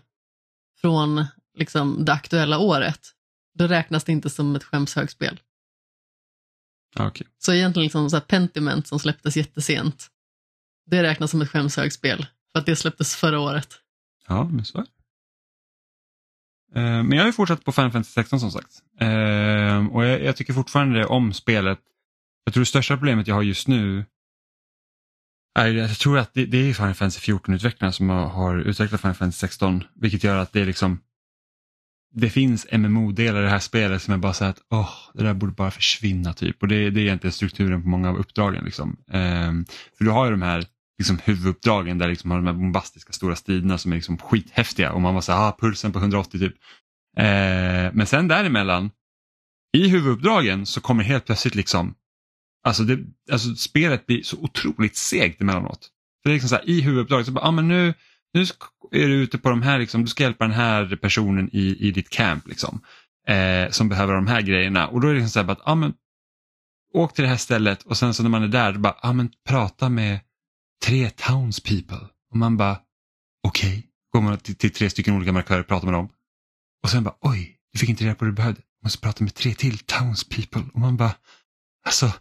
[0.82, 1.26] från
[1.58, 3.00] liksom, det aktuella året,
[3.58, 5.40] då räknas det inte som ett skämshögspel.
[7.00, 7.28] Okej.
[7.38, 10.08] Så egentligen liksom så Pentiment som släpptes jättesent,
[10.86, 13.68] det räknas som ett skämshögspel för att det släpptes förra året.
[14.28, 14.90] Ja, men så är det.
[16.80, 18.72] Ehm, Men jag har ju fortsatt på Final Fantasy 16 som sagt.
[19.00, 21.80] Ehm, Och jag, jag tycker fortfarande om spelet.
[22.46, 24.06] Jag tror det största problemet jag har just nu
[25.60, 29.16] är, jag tror att det, det är Final Fantasy 14-utvecklarna som har, har utvecklat Final
[29.16, 29.84] Fantasy 16.
[29.94, 31.00] Vilket gör att det är liksom
[32.14, 35.34] det finns MMO-delar i det här spelet som är bara så att åh, det där
[35.34, 36.62] borde bara försvinna typ.
[36.62, 38.66] Och det, det är egentligen strukturen på många av uppdragen.
[38.66, 38.98] Liksom.
[39.12, 39.66] Ehm,
[39.98, 40.66] för du har ju de här
[40.98, 45.02] liksom, huvuduppdragen där liksom har de här bombastiska stora striderna som är liksom skithäftiga och
[45.02, 46.54] man var så här, ah, pulsen på 180 typ.
[47.18, 48.92] Eh, men sen däremellan,
[49.78, 51.96] i huvuduppdragen så kommer helt plötsligt liksom,
[52.64, 53.00] alltså, det,
[53.32, 55.90] alltså spelet blir så otroligt segt emellanåt.
[56.24, 57.94] För det är liksom så här, i huvuduppdraget så bara, ah, men nu,
[58.34, 58.42] nu
[58.92, 61.92] är du ute på de här, liksom, du ska hjälpa den här personen i, i
[61.92, 62.82] ditt camp liksom.
[63.28, 65.76] Eh, som behöver de här grejerna och då är det liksom så här, att, ah,
[65.76, 65.94] men,
[66.94, 69.32] åk till det här stället och sen så när man är där, bara, ah, men,
[69.48, 70.20] prata med
[70.86, 72.08] tre townspeople.
[72.32, 72.80] Och man bara,
[73.48, 73.88] okej.
[74.14, 76.10] Går man till, till tre stycken olika markörer och pratar med dem.
[76.84, 78.62] Och sen bara, oj, du fick inte reda på vad du behövde.
[78.62, 80.64] Du måste prata med tre till townspeople.
[80.74, 81.16] Och man bara,
[81.86, 82.12] alltså,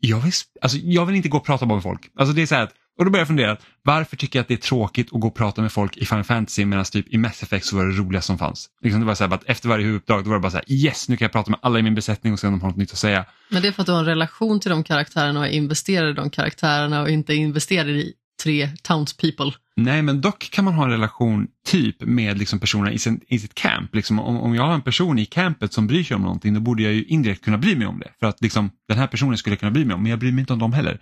[0.00, 0.32] jag vill,
[0.62, 2.10] alltså, jag vill inte gå och prata bara med folk.
[2.14, 4.48] Alltså det är så här att och då började jag fundera, varför tycker jag att
[4.48, 7.18] det är tråkigt att gå och prata med folk i Final Fantasy medan typ i
[7.18, 8.68] Mass Effect så var det roliga som fanns.
[8.82, 10.72] Liksom det var så här, att efter varje huvuduppdrag då var det bara så här,
[10.72, 12.68] yes nu kan jag prata med alla i min besättning och se om de har
[12.68, 13.24] något nytt att säga.
[13.48, 16.10] Men det är för att du har en relation till de karaktärerna och är investerad
[16.10, 19.52] i de karaktärerna och inte investerad i tre townspeople.
[19.76, 23.38] Nej, men dock kan man ha en relation typ med liksom personerna i, sin, i
[23.38, 23.94] sitt camp.
[23.94, 26.60] Liksom, om, om jag har en person i campet som bryr sig om någonting då
[26.60, 28.10] borde jag ju indirekt kunna bry mig om det.
[28.20, 30.32] För att liksom, den här personen skulle jag kunna bry mig om, men jag bryr
[30.32, 31.00] mig inte om dem heller.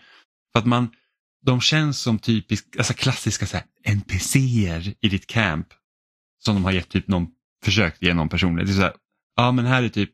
[0.53, 0.89] För att man,
[1.43, 5.67] de känns som typisk, alltså klassiska så här, NPCer i ditt camp.
[6.39, 7.27] Som de har gett typ någon,
[7.65, 8.69] försökt ge någon personlighet.
[8.69, 8.95] Det är så här,
[9.37, 10.11] ja men här är typ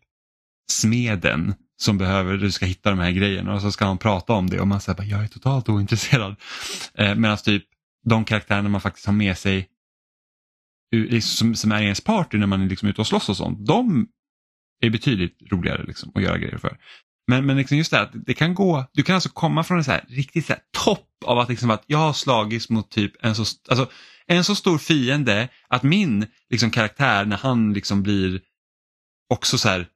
[0.71, 4.51] smeden som behöver, du ska hitta de här grejerna och så ska han prata om
[4.51, 6.37] det och man säger jag är totalt ointresserad.
[6.95, 7.65] Eh, Medan typ
[8.05, 9.69] de karaktärerna man faktiskt har med sig
[11.23, 13.67] som, som, är i ens party när man är liksom ute och slåss och sånt,
[13.67, 14.09] de
[14.81, 16.79] är betydligt roligare liksom, att göra grejer för.
[17.29, 19.85] Men, men liksom just det att det kan gå, du kan alltså komma från en
[19.85, 23.13] så här, riktigt så här, topp av att, liksom, att jag har slagits mot typ
[23.25, 23.91] en så, alltså,
[24.27, 28.41] en så stor fiende att min liksom, karaktär när han liksom blir
[29.35, 29.87] också så här,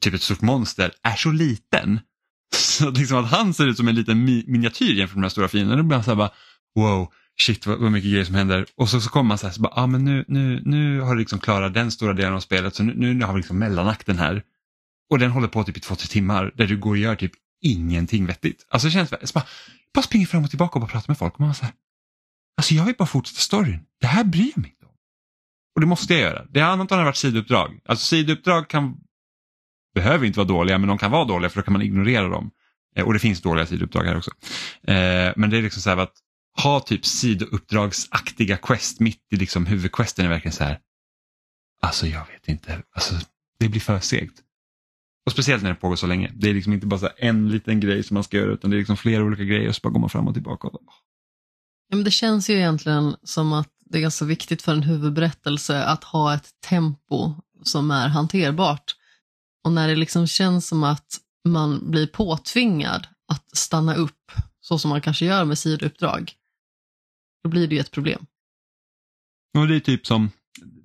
[0.00, 2.00] typ ett stort monster är så liten.
[2.54, 5.24] Så att, liksom, att han ser ut som en liten mi miniatyr jämfört med de
[5.24, 5.76] här stora fienderna.
[5.76, 6.30] Då blir man så här bara,
[6.74, 8.66] wow, shit vad, vad mycket grejer som händer.
[8.76, 11.14] Och så, så kommer man så här, så bara, ah, men nu, nu, nu har
[11.14, 14.18] du liksom klarat den stora delen av spelet så nu, nu har vi liksom mellanakten
[14.18, 14.42] här.
[15.10, 17.32] Och den håller på typ i två, tre timmar där du går och gör typ
[17.60, 18.66] ingenting vettigt.
[18.68, 19.46] Alltså det känns, som bara,
[19.94, 21.34] bara springer fram och tillbaka och bara pratar med folk.
[21.34, 21.74] Och man så här,
[22.56, 23.80] alltså jag vill bara fortsätta storyn.
[24.00, 24.92] Det här bryr jag mig inte om.
[25.74, 26.46] Och det måste jag göra.
[26.50, 27.80] Det annat har varit sidouppdrag.
[27.84, 28.96] Alltså sidouppdrag kan,
[29.94, 32.50] behöver inte vara dåliga men de kan vara dåliga för då kan man ignorera dem.
[32.96, 34.30] Eh, och det finns dåliga sidouppdrag här också.
[34.82, 36.14] Eh, men det är liksom så här att
[36.62, 40.78] ha typ sidouppdragsaktiga quest mitt i liksom huvudquesten är verkligen så här.
[41.82, 43.14] Alltså jag vet inte, alltså
[43.58, 44.42] det blir för segt.
[45.28, 46.32] Och speciellt när det pågår så länge.
[46.34, 48.78] Det är liksom inte bara en liten grej som man ska göra utan det är
[48.78, 50.68] liksom flera olika grejer och så bara går man fram och tillbaka.
[51.88, 55.84] Ja, men det känns ju egentligen som att det är ganska viktigt för en huvudberättelse
[55.84, 58.96] att ha ett tempo som är hanterbart.
[59.64, 64.88] Och när det liksom känns som att man blir påtvingad att stanna upp så som
[64.88, 66.32] man kanske gör med sidouppdrag,
[67.42, 68.26] då blir det ju ett problem.
[69.58, 70.30] Och det är typ som,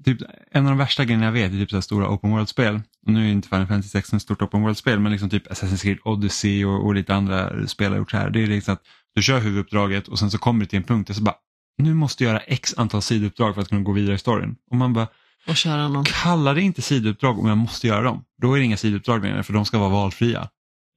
[0.06, 0.22] typ,
[0.52, 2.82] en av de värsta grejerna jag vet är typ så stora open world-spel.
[3.06, 5.98] Nu är inte Final Fantasy 6 ett stort open world-spel men liksom typ Assassin's Creed
[6.04, 8.30] Odyssey och, och lite andra spel har gjort så här.
[8.30, 8.82] Det är liksom att
[9.16, 11.36] du kör huvuduppdraget och sen så kommer du till en punkt där så bara,
[11.78, 14.56] nu måste jag göra x antal sidouppdrag för att kunna gå vidare i storyn.
[14.72, 15.08] Och man bara,
[15.48, 16.06] och köra någon.
[16.06, 18.24] kalla det inte sidouppdrag om jag måste göra dem.
[18.42, 20.50] Då är det inga sidouppdrag längre för de ska vara valfria.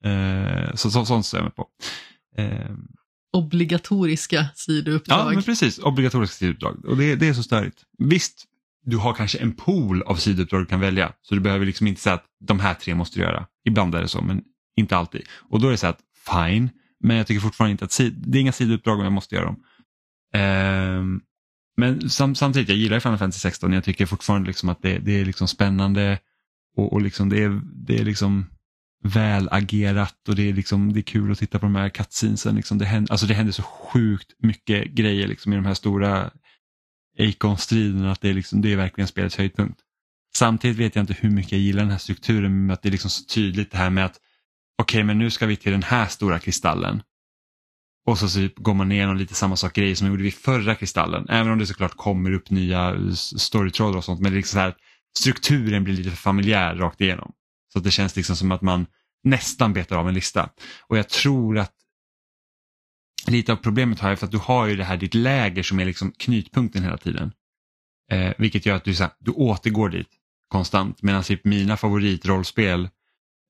[0.03, 1.67] Eh, så, så, sånt stämmer på.
[2.37, 2.71] Eh,
[3.33, 5.19] obligatoriska sidouppdrag.
[5.19, 5.79] Ja, men precis.
[5.79, 6.85] Obligatoriska sidouppdrag.
[6.85, 7.81] Och det, det är så störigt.
[7.97, 8.45] Visst,
[8.89, 11.13] du har kanske en pool av sidouppdrag du kan välja.
[11.21, 13.45] Så du behöver liksom inte säga att de här tre måste du göra.
[13.65, 14.43] Ibland är det så, men
[14.75, 15.21] inte alltid.
[15.49, 15.99] Och då är det så att,
[16.31, 16.69] fine,
[16.99, 19.63] men jag tycker fortfarande inte att det är inga sidouppdrag om jag måste göra dem.
[20.99, 21.21] Um,
[21.77, 23.73] men sam, samtidigt, jag gillar Final Fantasy 16.
[23.73, 26.19] Jag tycker fortfarande liksom att det, det är liksom spännande
[26.77, 28.45] och, och liksom det, är, det är liksom
[29.03, 32.55] väl agerat och det är, liksom, det är kul att titta på de här cutscenesen.
[32.55, 36.31] Liksom det, händer, alltså det händer så sjukt mycket grejer liksom i de här stora
[37.19, 39.79] Acon-striden, att det är, liksom, det är verkligen spelets höjdpunkt.
[40.35, 42.91] Samtidigt vet jag inte hur mycket jag gillar den här strukturen men att det är
[42.91, 44.19] liksom så tydligt det här med att
[44.81, 47.01] okej okay, men nu ska vi till den här stora kristallen.
[48.05, 50.75] Och så så går man igenom lite samma sak grejer som vi gjorde vid förra
[50.75, 51.25] kristallen.
[51.29, 54.21] Även om det såklart kommer upp nya storytrådar och sånt.
[54.21, 54.75] Men det är liksom så här,
[55.19, 57.31] strukturen blir lite för familjär rakt igenom.
[57.73, 58.85] Så att det känns liksom som att man
[59.23, 60.49] nästan betar av en lista.
[60.87, 61.73] Och jag tror att
[63.31, 65.79] lite av problemet har jag för att du har ju det här ditt läger som
[65.79, 67.31] är liksom knytpunkten hela tiden.
[68.11, 70.09] Eh, vilket gör att du, så här, du återgår dit
[70.47, 71.01] konstant.
[71.01, 72.89] Medan typ mina favoritrollspel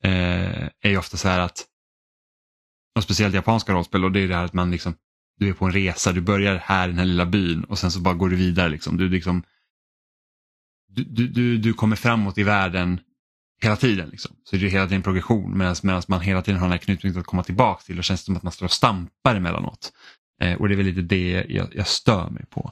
[0.04, 1.66] eh, är ju ofta så här att,
[2.96, 4.96] och speciellt japanska rollspel, och det är det här att man liksom,
[5.38, 7.92] du är på en resa, du börjar här i den här lilla byn och sen
[7.92, 8.70] så bara går du vidare.
[8.70, 8.98] Liksom.
[8.98, 9.44] Du, liksom,
[10.88, 13.00] du, du, du kommer framåt i världen
[13.62, 14.10] hela tiden.
[14.10, 14.36] Liksom.
[14.44, 15.76] Så det är hela tiden progression medan
[16.08, 18.44] man hela tiden har den här knutpunkten att komma tillbaka till och känns som att
[18.44, 19.92] man står och stampar emellanåt.
[20.42, 22.72] Eh, och det är väl lite det jag, jag stör mig på.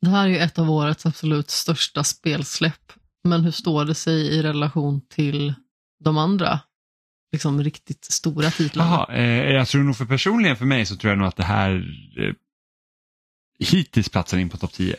[0.00, 2.92] Det här är ju ett av årets absolut största spelsläpp.
[3.24, 5.54] Men hur står det sig i relation till
[6.04, 6.60] de andra
[7.32, 8.90] liksom riktigt stora titlarna?
[8.90, 11.44] Aha, eh, jag tror nog för personligen för mig så tror jag nog att det
[11.44, 11.70] här
[12.18, 12.34] eh,
[13.58, 14.96] hittills platsar in på topp 10.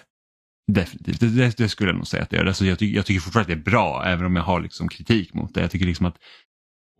[0.68, 2.46] Definitivt, det, det, det, skulle jag nog säga att det gör.
[2.46, 4.90] Alltså jag, tycker, jag tycker fortfarande att det är bra även om jag har liksom
[4.90, 5.62] kritik mot det.
[5.62, 6.18] Jag tycker liksom att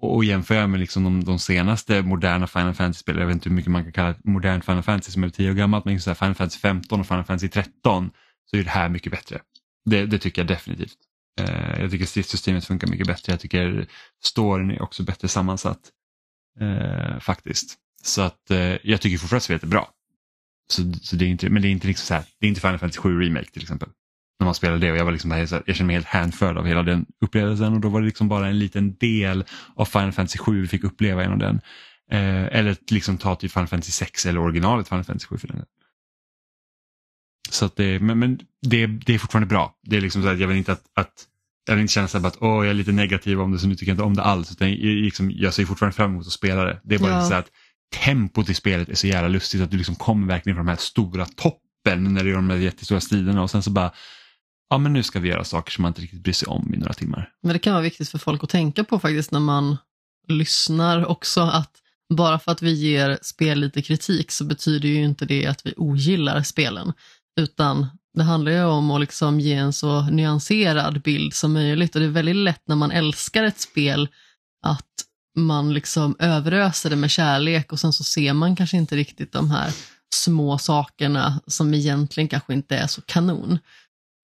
[0.02, 3.56] och jämför jag med liksom de, de senaste moderna Final Fantasy-spelen, jag vet inte hur
[3.56, 6.16] mycket man kan kalla ett modernt Final Fantasy som är tio år gammalt, men så
[6.16, 8.12] Final Fantasy 15 och Final Fantasy 13
[8.46, 9.42] så är det här mycket bättre.
[9.86, 10.98] Det, det tycker jag definitivt.
[11.40, 13.88] Eh, jag tycker stridssystemet funkar mycket bättre, jag tycker
[14.24, 15.80] storyn är också bättre sammansatt.
[16.60, 17.76] Eh, faktiskt.
[18.04, 19.90] Så att eh, jag tycker fortfarande att spelet är bra
[20.68, 22.62] så, så det är inte, men det är inte liksom så här, det är inte
[22.62, 23.90] Final Fantasy 7 Remake till exempel.
[24.40, 26.66] När man spelade det och jag var liksom här, jag kände mig helt hänförd av
[26.66, 29.44] hela den upplevelsen och då var det liksom bara en liten del
[29.76, 31.62] av Final Fantasy 7 vi fick uppleva genom den.
[32.12, 35.66] Eh, eller liksom ta typ Final Fantasy 6 eller originalet Final Fantasy 7 för den.
[37.50, 39.76] Så att det, men, men det, det är fortfarande bra.
[39.84, 41.28] Det är liksom så att jag vill inte att, att
[41.68, 43.68] jag vill inte känna så här att åh, jag är lite negativ om det så
[43.68, 44.52] nu tycker jag inte om det alls.
[44.52, 46.80] Utan jag, liksom, jag ser fortfarande fram emot att spela det.
[46.84, 47.22] Det är bara Ja.
[47.26, 47.52] så här att
[47.94, 50.80] tempot i spelet är så jävla lustigt att du liksom kommer verkligen från de här
[50.80, 53.94] stora toppen när du gör de här jättestora striderna och sen så bara
[54.70, 56.78] ja men nu ska vi göra saker som man inte riktigt bryr sig om i
[56.78, 57.30] några timmar.
[57.44, 59.78] Men det kan vara viktigt för folk att tänka på faktiskt när man
[60.28, 61.72] lyssnar också att
[62.14, 65.74] bara för att vi ger spel lite kritik så betyder ju inte det att vi
[65.78, 66.94] ogillar spelen.
[67.40, 72.02] Utan det handlar ju om att liksom ge en så nyanserad bild som möjligt och
[72.02, 74.08] det är väldigt lätt när man älskar ett spel
[74.66, 74.88] att
[75.36, 79.52] man liksom överöser det med kärlek och sen så ser man kanske inte riktigt de
[79.52, 79.74] här
[80.16, 83.60] små sakerna som egentligen kanske inte är så kanon.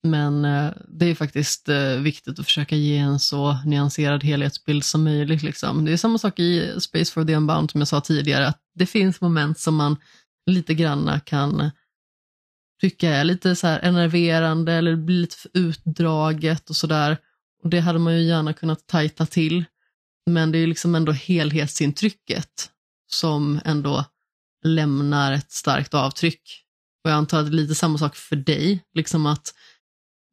[0.04, 5.04] Men eh, det är faktiskt eh, viktigt att försöka ge en så nyanserad helhetsbild som
[5.04, 5.44] möjligt.
[5.44, 5.86] Liksom.
[5.86, 8.86] Det är samma sak i Space for the Unbound som jag sa tidigare, att det
[8.86, 9.98] finns moment som man
[10.46, 11.72] lite granna kan
[12.82, 17.18] tycka är lite så här enerverande eller blir lite för utdraget och sådär.
[17.64, 19.66] Och det hade man ju gärna kunnat tajta till.
[20.26, 22.70] Men det är liksom ändå helhetsintrycket
[23.12, 24.06] som ändå
[24.66, 26.42] lämnar ett starkt avtryck.
[27.04, 29.54] Och jag antar att det är lite samma sak för dig, liksom att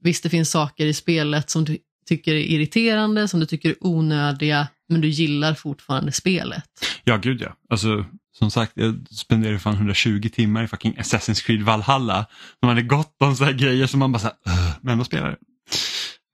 [0.02, 3.76] visst det finns saker i spelet som du tycker är irriterande, som du tycker är
[3.80, 6.64] onödiga, men du gillar fortfarande spelet.
[7.04, 7.56] Ja gud ja.
[7.70, 8.04] Alltså
[8.38, 12.26] som sagt jag spenderade fan 120 timmar i fucking Assassin's Creed Valhalla.
[12.62, 14.36] Man hade gott om så här grejer som man bara så här,
[14.80, 15.36] men ändå spelar det.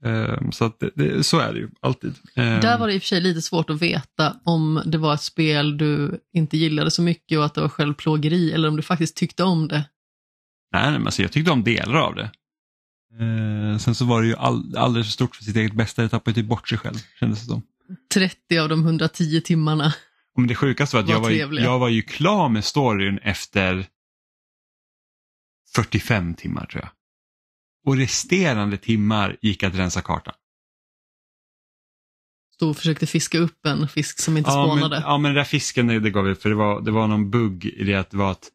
[0.04, 2.14] Ehm, så att det, så är det ju alltid.
[2.34, 5.14] Ehm, Där var det i och för sig lite svårt att veta om det var
[5.14, 8.82] ett spel du inte gillade så mycket och att det var självplågeri eller om du
[8.82, 9.84] faktiskt tyckte om det.
[10.72, 12.30] Nej, men alltså, jag tyckte om delar av det.
[13.20, 16.02] Ehm, sen så var det ju all, alldeles för stort för sitt eget bästa.
[16.02, 17.62] Det tappade ju typ bort sig själv kändes det som.
[18.14, 19.94] 30 av de 110 timmarna.
[20.36, 23.18] Men det sjukaste var att Vad jag var, ju, jag var ju klar med storyn
[23.18, 23.86] efter
[25.74, 26.90] 45 timmar tror jag.
[27.86, 30.34] Och resterande timmar gick att rensa kartan.
[32.54, 35.02] Stod och försökte fiska upp en fisk som inte Ja men, spånade.
[35.06, 37.64] ja men den där fisken det, gav vi för det var, det var någon bugg
[37.64, 38.50] i det att det var att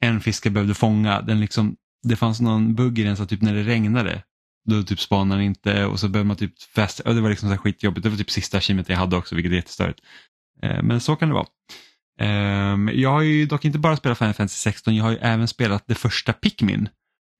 [0.00, 3.28] en fisk jag behövde fånga, den liksom, det fanns någon bugg i den så att
[3.28, 4.22] typ när det regnade
[4.68, 7.52] då typ spanade den inte och så behövde man typ fästa, det var liksom så
[7.52, 8.02] här skitjobbigt.
[8.02, 10.00] Det var typ sista achievementet jag hade också vilket är jättestörigt.
[10.62, 11.46] Eh, men så kan det vara.
[12.20, 15.48] Ehm, jag har ju dock inte bara spelat Final Fantasy 16, jag har ju även
[15.48, 16.88] spelat det första Pikmin.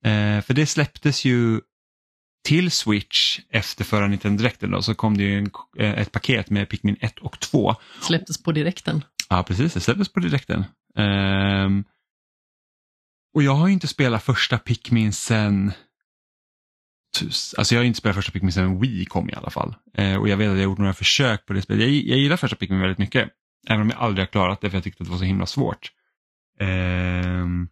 [0.04, 1.60] Eh, för det släpptes ju
[2.44, 6.50] till Switch efter förra Nintendo Directen då, så kom det ju en, eh, ett paket
[6.50, 7.76] med Pikmin 1 och 2.
[8.00, 9.04] Släpptes på direkten.
[9.28, 9.74] Ja, precis.
[9.74, 10.64] Det släpptes på direkten.
[10.96, 11.84] Ehm,
[13.34, 15.72] och jag har ju inte spelat första Pikmin sen...
[17.58, 19.74] Alltså jag har inte spelat första Pikmin sen Wii kom i alla fall.
[19.94, 21.82] Eh, och jag vet att jag har gjort några försök på det spelet.
[21.82, 23.28] Jag, jag gillar första Pikmin väldigt mycket.
[23.68, 25.46] Även om jag aldrig har klarat det för jag tyckte att det var så himla
[25.46, 25.92] svårt.
[26.60, 27.68] Ehm,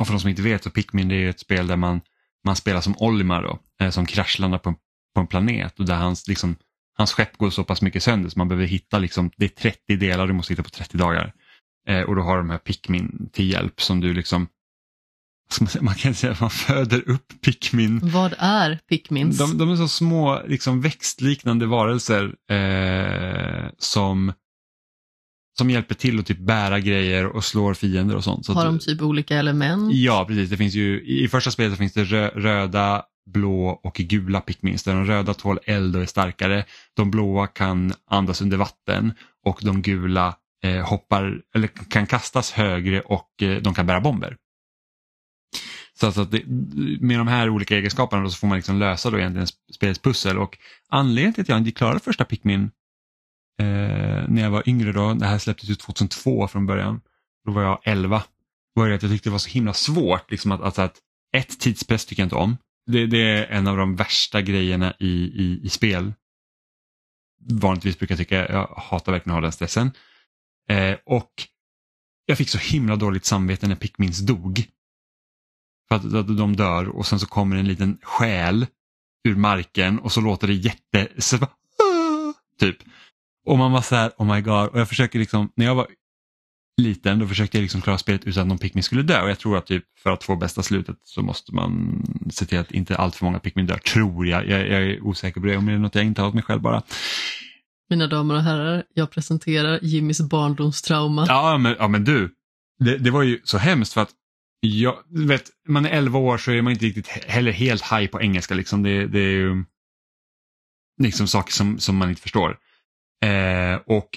[0.00, 2.00] och för de som inte vet så Pikmin det är ett spel där man,
[2.44, 4.76] man spelar som Olimar då, eh, som kraschlandar på en,
[5.14, 6.56] på en planet och där hans, liksom,
[6.96, 9.96] hans skepp går så pass mycket sönder så man behöver hitta, liksom, det är 30
[9.96, 11.32] delar du måste hitta på 30 dagar.
[11.88, 14.48] Eh, och då har de här Pikmin till hjälp som du liksom,
[15.80, 19.38] man kan säga att man föder upp Pikmin Vad är Pikmins?
[19.38, 24.32] de, de är så små liksom växtliknande varelser eh, som,
[25.58, 28.46] som hjälper till att typ bära grejer och slår fiender och sånt.
[28.46, 29.94] Så Har de typ olika element?
[29.94, 30.50] Ja, precis.
[30.50, 34.82] Det finns ju, I första spelet så finns det rö, röda, blå och gula Pikmins.
[34.82, 36.64] Där de röda tål eld och är starkare.
[36.96, 39.12] De blåa kan andas under vatten
[39.46, 40.34] och de gula
[40.64, 44.36] eh, hoppar, eller kan kastas högre och eh, de kan bära bomber.
[46.00, 46.42] Så alltså att det,
[47.00, 50.58] med de här olika egenskaperna så får man liksom lösa då egentligen spelets pussel och
[50.88, 52.70] anledningen till att jag inte klarade första Pikmin
[53.58, 57.00] eh, när jag var yngre då, det här släpptes ju 2002 från början,
[57.44, 58.22] då var jag 11,
[58.74, 60.98] var det att jag tyckte det var så himla svårt liksom att, alltså att
[61.32, 62.56] ett tidspress tycker jag inte om.
[62.86, 66.12] Det, det är en av de värsta grejerna i, i, i spel.
[67.50, 69.92] Vanligtvis brukar jag tycka, jag hatar verkligen att ha den stressen.
[70.68, 71.32] Eh, och
[72.26, 74.64] jag fick så himla dåligt samvete när Pikmins dog.
[75.88, 78.66] För att, att de dör och sen så kommer en liten själ
[79.24, 81.08] ur marken och så låter det jätte...
[81.18, 82.34] Så, bara, ah!
[82.58, 82.76] typ.
[83.48, 84.68] Och man var så här, oh my god.
[84.68, 85.86] Och jag försöker liksom, när jag var
[86.80, 89.22] liten då försökte jag liksom klara spelet utan att någon Pikmin skulle dö.
[89.22, 92.58] Och jag tror att typ för att få bästa slutet så måste man se till
[92.58, 94.48] att inte allt för många Pikmin dör, tror jag.
[94.48, 94.60] jag.
[94.60, 96.60] Jag är osäker på det, om det är något jag inte har åt mig själv
[96.60, 96.82] bara.
[97.90, 101.24] Mina damer och herrar, jag presenterar Jimmys barndomstrauma.
[101.28, 102.34] Ja men, ja, men du,
[102.78, 104.10] det, det var ju så hemskt för att
[104.60, 108.06] Ja, du vet, man är 11 år så är man inte riktigt heller helt high
[108.06, 108.54] på engelska.
[108.54, 108.82] Liksom.
[108.82, 109.64] Det, det är ju
[111.02, 112.58] liksom saker som, som man inte förstår.
[113.24, 114.08] Eh, och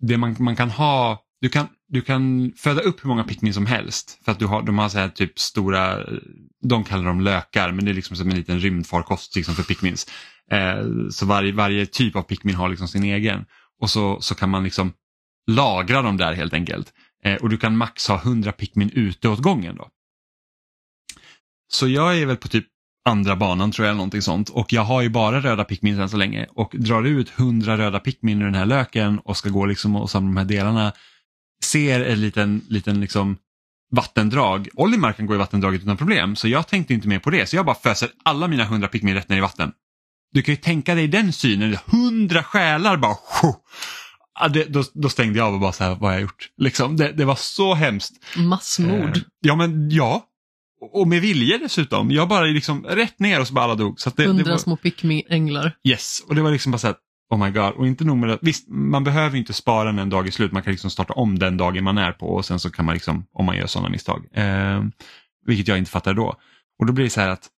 [0.00, 3.66] det man, man kan ha, du kan, du kan föda upp hur många Pikmin som
[3.66, 4.18] helst.
[4.24, 6.06] För att du har, de har så här typ stora,
[6.62, 10.06] de kallar dem lökar, men det är liksom som en liten rymdfarkost liksom för Pikmins.
[10.50, 13.44] Eh, så varje, varje typ av Pikmin har liksom sin egen.
[13.80, 14.92] Och så, så kan man liksom
[15.50, 16.92] lagra dem där helt enkelt.
[17.24, 19.76] Eh, och du kan max ha 100 Pikmin ute åt gången.
[19.76, 19.88] Då.
[21.68, 22.66] Så jag är väl på typ
[23.04, 24.48] andra banan tror jag, eller någonting sånt.
[24.48, 26.46] Och jag har ju bara röda Pikmin än så länge.
[26.50, 30.10] Och drar ut 100 röda Pikmin ur den här löken och ska gå liksom och
[30.10, 30.92] samla de här delarna.
[31.64, 33.36] Ser en liten, liten liksom
[33.90, 34.68] vattendrag.
[34.74, 37.46] Olimar kan gå i vattendraget utan problem, så jag tänkte inte mer på det.
[37.46, 39.72] Så jag bara föser alla mina 100 Pikmin rätt ner i vatten.
[40.32, 43.16] Du kan ju tänka dig den synen, 100 själar bara
[44.40, 46.48] Ja, det, då, då, stängde jag av och bara så här, vad har jag gjort?
[46.56, 48.12] Liksom, det, det var så hemskt.
[48.36, 49.16] Massmord.
[49.16, 50.24] Eh, ja, men ja.
[50.80, 52.10] Och med vilje dessutom.
[52.10, 54.00] Jag bara liksom rätt ner och så bara alla dog.
[54.00, 55.72] Så det, Hundra det var, små pick-me-änglar.
[55.84, 56.96] Yes, och det var liksom bara så här,
[57.30, 57.72] oh my god.
[57.72, 60.52] Och inte nog med det, visst man behöver inte spara den en dag i slut.
[60.52, 62.94] Man kan liksom starta om den dagen man är på och sen så kan man
[62.94, 64.26] liksom, om man gör sådana misstag.
[64.32, 64.82] Eh,
[65.46, 66.36] vilket jag inte fattade då.
[66.78, 67.50] Och då blir det så här att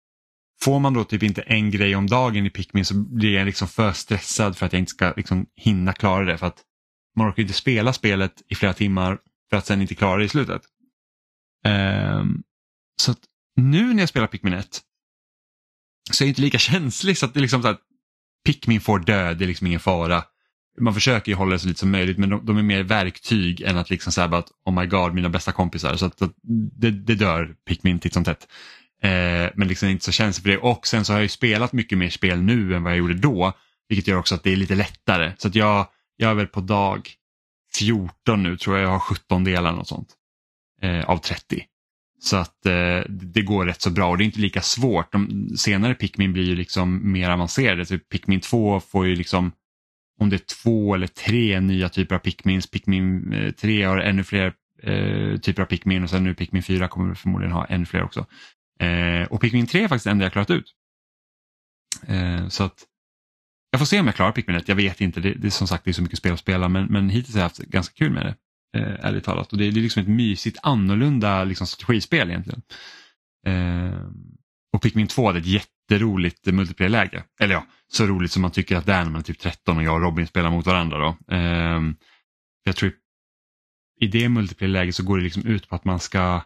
[0.61, 3.67] Får man då typ inte en grej om dagen i Pikmin så blir jag liksom
[3.67, 6.37] för stressad för att jag inte ska liksom hinna klara det.
[6.37, 6.63] För att
[7.15, 9.17] man orkar inte spela spelet i flera timmar
[9.49, 10.61] för att sen inte klara det i slutet.
[11.67, 12.43] Um,
[13.01, 13.19] så att
[13.55, 14.81] nu när jag spelar Pikmin 1
[16.11, 17.81] så är jag inte lika känslig så att det är liksom så att
[18.45, 20.23] Pikmin får dö, det är liksom ingen fara.
[20.79, 23.61] Man försöker ju hålla det så lite som möjligt men de, de är mer verktyg
[23.61, 26.33] än att liksom säga att oh my god mina bästa kompisar så att, att
[26.77, 28.47] det, det, dör Pikmin titt som tätt.
[29.01, 30.57] Eh, men liksom inte så känslig för det.
[30.57, 33.13] Och sen så har jag ju spelat mycket mer spel nu än vad jag gjorde
[33.13, 33.53] då.
[33.89, 35.33] Vilket gör också att det är lite lättare.
[35.37, 35.87] Så att jag,
[36.17, 37.09] jag är väl på dag
[37.77, 40.09] 14 nu, tror jag jag har 17 delar och sånt.
[40.81, 41.65] Eh, av 30.
[42.25, 45.11] Så att eh, det går rätt så bra och det är inte lika svårt.
[45.11, 47.85] De senare Pikmin blir ju liksom mer avancerade.
[47.85, 49.51] Så Pikmin 2 får ju liksom,
[50.19, 54.23] om det är två eller tre nya typer av Pikmins, Pikmin eh, 3 har ännu
[54.23, 54.53] fler
[54.83, 58.25] eh, typer av Pikmin och sen nu Pikmin 4 kommer förmodligen ha ännu fler också.
[58.79, 60.73] Eh, och Pikmin 3 är faktiskt det enda jag klarat ut.
[62.07, 62.83] Eh, så att
[63.71, 65.19] jag får se om jag klarar Pikmin 1, jag vet inte.
[65.19, 67.33] Det, det är som sagt det är så mycket spel att spela men, men hittills
[67.33, 68.35] har jag haft ganska kul med det.
[68.77, 69.51] Eh, ärligt talat.
[69.51, 72.61] Och det, det är liksom ett mysigt annorlunda liksom, strategispel egentligen.
[73.47, 73.99] Eh,
[74.73, 77.23] och Pikmin 2 hade ett jätteroligt multiplayer-läge.
[77.39, 79.77] Eller ja, så roligt som man tycker att det är när man är typ 13
[79.77, 80.97] och jag och Robin spelar mot varandra.
[80.97, 81.35] Då.
[81.35, 81.81] Eh,
[82.63, 82.91] jag tror
[84.01, 86.41] i det multiplayer-läget så går det liksom ut på att man ska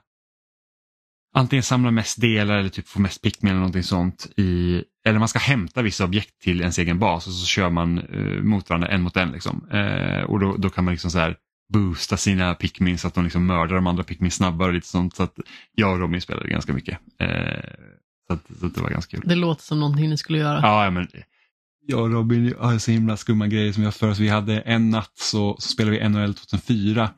[1.33, 4.27] antingen samla mest delar eller typ få mest Pikmin eller någonting sånt.
[4.37, 7.99] I, eller man ska hämta vissa objekt till ens egen bas och så kör man
[7.99, 9.31] eh, mot varandra en mot en.
[9.31, 9.69] Liksom.
[9.71, 11.37] Eh, och då, då kan man liksom så här
[11.73, 15.15] boosta sina pickmin så att de liksom mördar de andra pickmin snabbare och lite sånt.
[15.15, 15.39] Så att
[15.75, 16.99] jag och Robin spelade ganska mycket.
[17.19, 17.29] Eh,
[18.27, 19.29] så, att, så att det var ganska kul.
[19.29, 20.59] Det låter som någonting ni skulle göra.
[20.61, 21.07] Ja, men
[21.87, 24.19] jag och Robin har så himla skumma grejer som jag för oss.
[24.19, 27.09] Vi hade en natt så, så spelade vi NHL 2004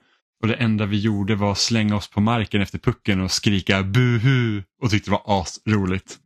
[0.42, 3.84] och det enda vi gjorde var att slänga oss på marken efter pucken och skrika
[3.84, 6.20] buhu och tyckte det var asroligt.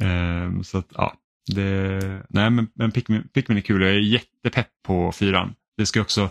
[0.00, 1.14] Um, så att ja,
[1.54, 5.54] det, nej men, men Pikmin, Pikmin är kul och jag är jättepepp på fyran.
[5.76, 6.30] Det ska också,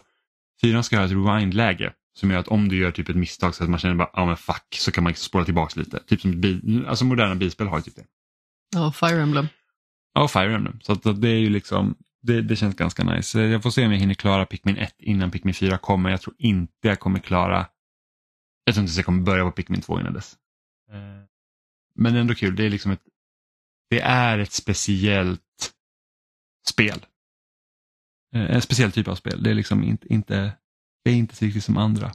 [0.62, 3.64] fyran ska ha ett rewind-läge som gör att om du gör typ ett misstag så
[3.64, 6.00] att man känner bara, ja men fuck, så kan man liksom spåra tillbaka lite.
[6.00, 8.06] Typ som bil, alltså moderna bilspel har ju typ det.
[8.76, 9.48] Ja, Fire Emblem.
[10.14, 10.80] Ja, Fire Emblem.
[10.82, 13.42] Så att det är ju liksom, det, det känns ganska nice.
[13.42, 16.10] Jag får se om jag hinner klara Pikmin 1 innan Pikmin 4 kommer.
[16.10, 17.68] Jag tror inte jag kommer klara,
[18.64, 20.38] jag tror inte jag kommer börja på Pikmin 2 innan dess.
[20.92, 21.24] Eh,
[21.96, 23.04] men ändå kul, det är liksom ett,
[23.90, 25.74] det är ett speciellt
[26.68, 27.06] spel.
[28.36, 30.58] Eh, en speciell typ av spel, det är liksom inte, inte,
[31.04, 32.12] det är inte riktigt som andra.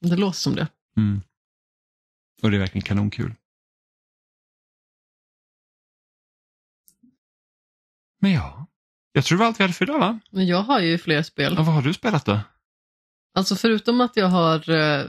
[0.00, 0.68] Det låter som det.
[0.96, 1.20] Mm.
[2.42, 3.34] Och det är verkligen kanonkul.
[8.20, 8.66] Men ja,
[9.12, 10.20] jag tror det var allt vi hade för idag va?
[10.30, 11.54] Men jag har ju fler spel.
[11.56, 12.40] Ja, vad har du spelat då?
[13.34, 15.06] Alltså förutom att jag har uh,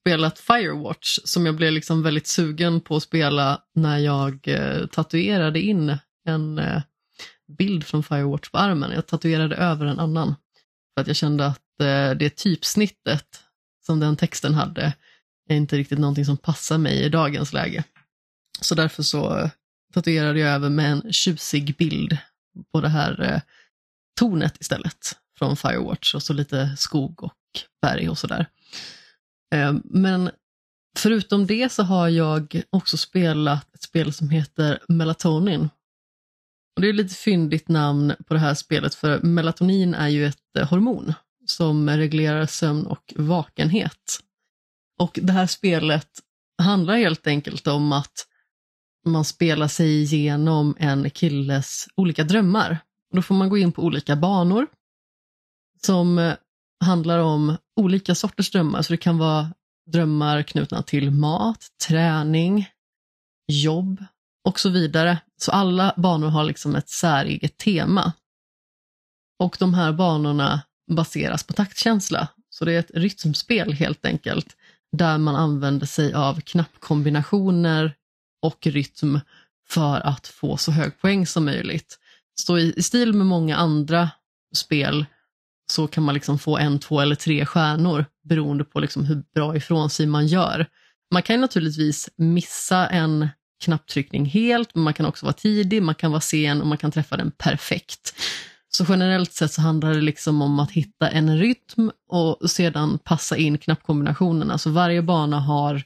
[0.00, 5.60] spelat Firewatch som jag blev liksom väldigt sugen på att spela när jag uh, tatuerade
[5.60, 6.82] in en uh,
[7.58, 8.92] bild från Firewatch på armen.
[8.92, 10.34] Jag tatuerade över en annan.
[10.94, 13.42] För att jag kände att eh, det typsnittet
[13.86, 14.92] som den texten hade
[15.48, 17.84] är inte riktigt någonting som passar mig i dagens läge.
[18.60, 19.50] Så därför så
[19.94, 22.18] tatuerade jag över med en tjusig bild
[22.72, 23.40] på det här eh,
[24.20, 27.32] tornet istället från Firewatch och så lite skog och
[27.82, 28.46] berg och sådär.
[29.54, 30.30] Eh, men
[30.98, 35.68] förutom det så har jag också spelat ett spel som heter Melatonin.
[36.76, 40.26] Och det är ett lite fyndigt namn på det här spelet för melatonin är ju
[40.26, 41.14] ett eh, hormon
[41.46, 44.20] som reglerar sömn och vakenhet.
[44.98, 46.08] Och det här spelet
[46.62, 48.26] handlar helt enkelt om att
[49.06, 52.78] man spelar sig igenom en killes olika drömmar.
[53.14, 54.66] Då får man gå in på olika banor
[55.86, 56.34] som eh,
[56.84, 58.82] handlar om olika sorters drömmar.
[58.82, 59.52] Så det kan vara
[59.92, 62.68] drömmar knutna till mat, träning,
[63.52, 64.04] jobb
[64.44, 65.18] och så vidare.
[65.42, 68.12] Så alla banor har liksom ett säreget tema.
[69.38, 72.28] Och de här banorna baseras på taktkänsla.
[72.50, 74.56] Så det är ett rytmspel helt enkelt,
[74.96, 77.94] där man använder sig av knappkombinationer
[78.42, 79.20] och rytm
[79.68, 81.98] för att få så hög poäng som möjligt.
[82.34, 84.10] Så i, stil med många andra
[84.54, 85.06] spel
[85.72, 89.56] så kan man liksom få en, två eller tre stjärnor beroende på liksom hur bra
[89.56, 90.66] ifrån sig man gör.
[91.12, 93.28] Man kan naturligtvis missa en
[93.62, 96.90] knapptryckning helt, men man kan också vara tidig, man kan vara sen och man kan
[96.90, 98.14] träffa den perfekt.
[98.68, 103.36] Så generellt sett så handlar det liksom om att hitta en rytm och sedan passa
[103.36, 104.58] in knappkombinationerna.
[104.58, 105.82] Så varje bana har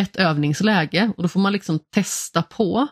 [0.00, 2.88] ett övningsläge och då får man liksom testa på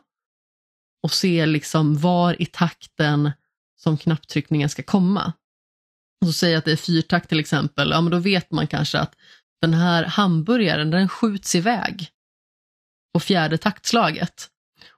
[1.02, 3.30] och se liksom var i takten
[3.76, 5.32] som knapptryckningen ska komma.
[6.20, 8.98] Och så säger att det är fyrtakt till exempel, ja men då vet man kanske
[8.98, 9.14] att
[9.60, 12.10] den här hamburgaren den skjuts iväg
[13.14, 14.48] på fjärde taktslaget.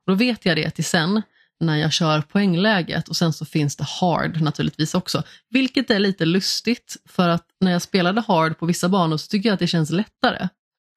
[0.07, 1.23] Och då vet jag det till sen
[1.61, 5.23] när jag kör poängläget och sen så finns det hard naturligtvis också.
[5.51, 9.49] Vilket är lite lustigt för att när jag spelade hard på vissa banor så tycker
[9.49, 10.49] jag att det känns lättare.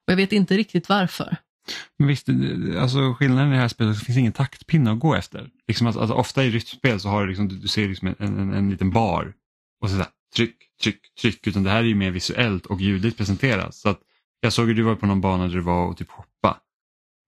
[0.08, 1.38] Och jag vet inte riktigt varför.
[2.00, 2.28] Men visst,
[2.80, 5.50] alltså skillnaden i det här spelet är att det finns ingen taktpinne att gå efter.
[5.68, 8.54] Liksom alltså, alltså, ofta i rytmspel så har du, liksom, du ser liksom en, en,
[8.54, 9.34] en liten bar
[9.82, 11.48] och så, där, tryck, tryck, tryck.
[11.48, 13.76] Utan det här är ju mer visuellt och ljudligt presenterat.
[13.76, 14.00] Så att
[14.42, 16.08] jag såg att du var på någon bana där du var och typ.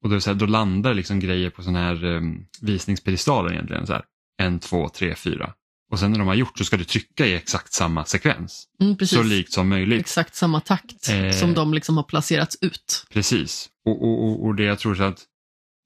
[0.04, 3.88] Och då, så här, då landar liksom grejer på sådana här um, visningspedestaler egentligen.
[3.88, 4.04] Så här,
[4.42, 5.54] en, två, tre, fyra.
[5.92, 8.68] Och sen när de har gjort så ska du trycka i exakt samma sekvens.
[8.82, 10.00] Mm, så likt som möjligt.
[10.00, 11.32] Exakt samma takt Eh.
[11.32, 13.06] som de liksom har placerats ut.
[13.14, 13.70] Precis.
[13.86, 15.20] Och, och, och, och det jag tror så att,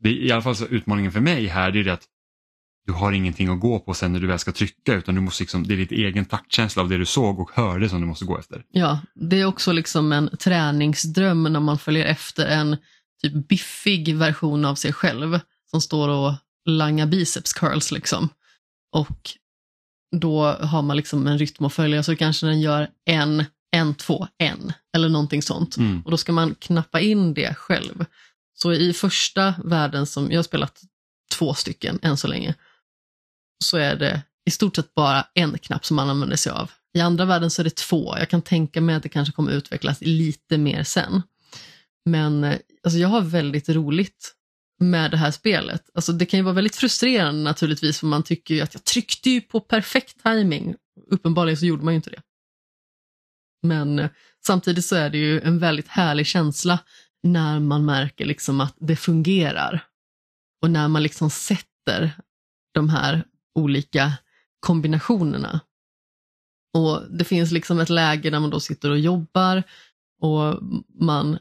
[0.04, 2.06] det, i alla fall så utmaningen för mig här det är det att
[2.86, 5.44] du har ingenting att gå på sen när du väl ska trycka utan du måste
[5.44, 8.26] liksom, det är ditt egen taktkänsla av det du såg och hörde som du måste
[8.26, 8.64] gå efter.
[8.72, 12.78] Ja, det är också liksom en träningsdröm när man följer efter en
[13.22, 15.40] typ biffig version av sig själv
[15.72, 16.34] som står och
[16.66, 18.30] langar biceps curls liksom.
[18.92, 19.32] Och
[20.16, 24.28] då har man liksom en rytm att följa så kanske den gör en, en, två,
[24.38, 25.78] en eller någonting sånt.
[25.78, 26.02] Mm.
[26.02, 28.06] Och då ska man knappa in det själv.
[28.54, 30.82] Så i första världen som jag har spelat
[31.32, 32.56] två stycken än så länge,
[33.64, 36.72] så är det i stort sett bara en knapp som man använder sig av.
[36.94, 38.16] I andra världen så är det två.
[38.18, 41.22] Jag kan tänka mig att det kanske kommer utvecklas lite mer sen.
[42.06, 44.36] Men eh, alltså, jag har väldigt roligt
[44.80, 45.90] med det här spelet.
[45.94, 49.30] Alltså, det kan ju vara väldigt frustrerande naturligtvis för man tycker ju att jag tryckte
[49.30, 50.76] ju på perfekt timing.
[51.12, 52.22] Uppenbarligen så gjorde man ju inte det.
[53.64, 54.10] Men eh,
[54.46, 56.80] samtidigt så är det ju en väldigt härlig känsla
[57.24, 59.84] när man märker liksom att det fungerar.
[60.62, 62.12] Och när man liksom sätter
[62.74, 63.24] de här
[63.56, 64.14] olika
[64.60, 65.60] kombinationerna.
[66.74, 69.64] Och Det finns liksom ett läge där man då sitter och jobbar
[70.22, 70.60] och
[71.00, 71.38] man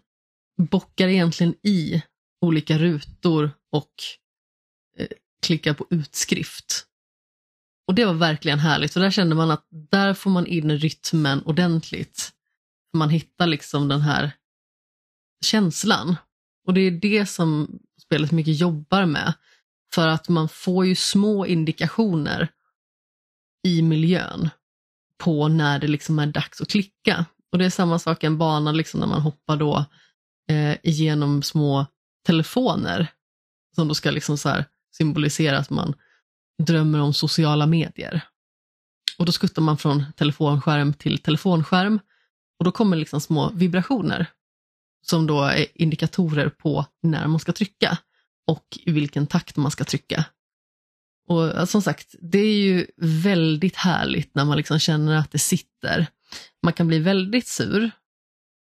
[0.56, 2.02] bockar egentligen i
[2.40, 3.92] olika rutor och
[4.98, 5.08] eh,
[5.46, 6.86] klickar på utskrift.
[7.86, 11.42] Och det var verkligen härligt, för där kände man att där får man in rytmen
[11.42, 12.32] ordentligt.
[12.92, 14.32] Man hittar liksom den här
[15.44, 16.16] känslan.
[16.66, 19.34] Och det är det som spelet mycket jobbar med.
[19.94, 22.48] För att man får ju små indikationer
[23.66, 24.50] i miljön
[25.18, 27.26] på när det liksom är dags att klicka.
[27.52, 29.84] Och det är samma sak i en bana liksom när man hoppar då
[30.48, 31.86] eh, genom små
[32.26, 33.06] telefoner
[33.74, 34.64] som då ska liksom så här
[34.96, 35.94] symbolisera att man
[36.62, 38.20] drömmer om sociala medier.
[39.18, 42.00] Och då skuttar man från telefonskärm till telefonskärm
[42.58, 44.26] och då kommer liksom små vibrationer
[45.02, 47.98] som då är indikatorer på när man ska trycka
[48.46, 50.24] och i vilken takt man ska trycka.
[51.28, 56.06] Och som sagt, det är ju väldigt härligt när man liksom känner att det sitter.
[56.62, 57.90] Man kan bli väldigt sur.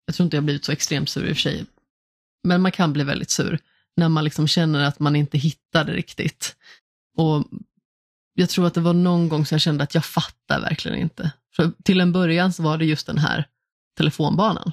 [0.07, 1.65] Jag tror inte jag blivit så extremt sur i och för sig.
[2.43, 3.59] Men man kan bli väldigt sur
[3.95, 6.55] när man liksom känner att man inte hittar det riktigt.
[7.17, 7.47] Och
[8.33, 11.31] jag tror att det var någon gång som jag kände att jag fattar verkligen inte.
[11.55, 13.47] För till en början så var det just den här
[13.97, 14.71] telefonbanan.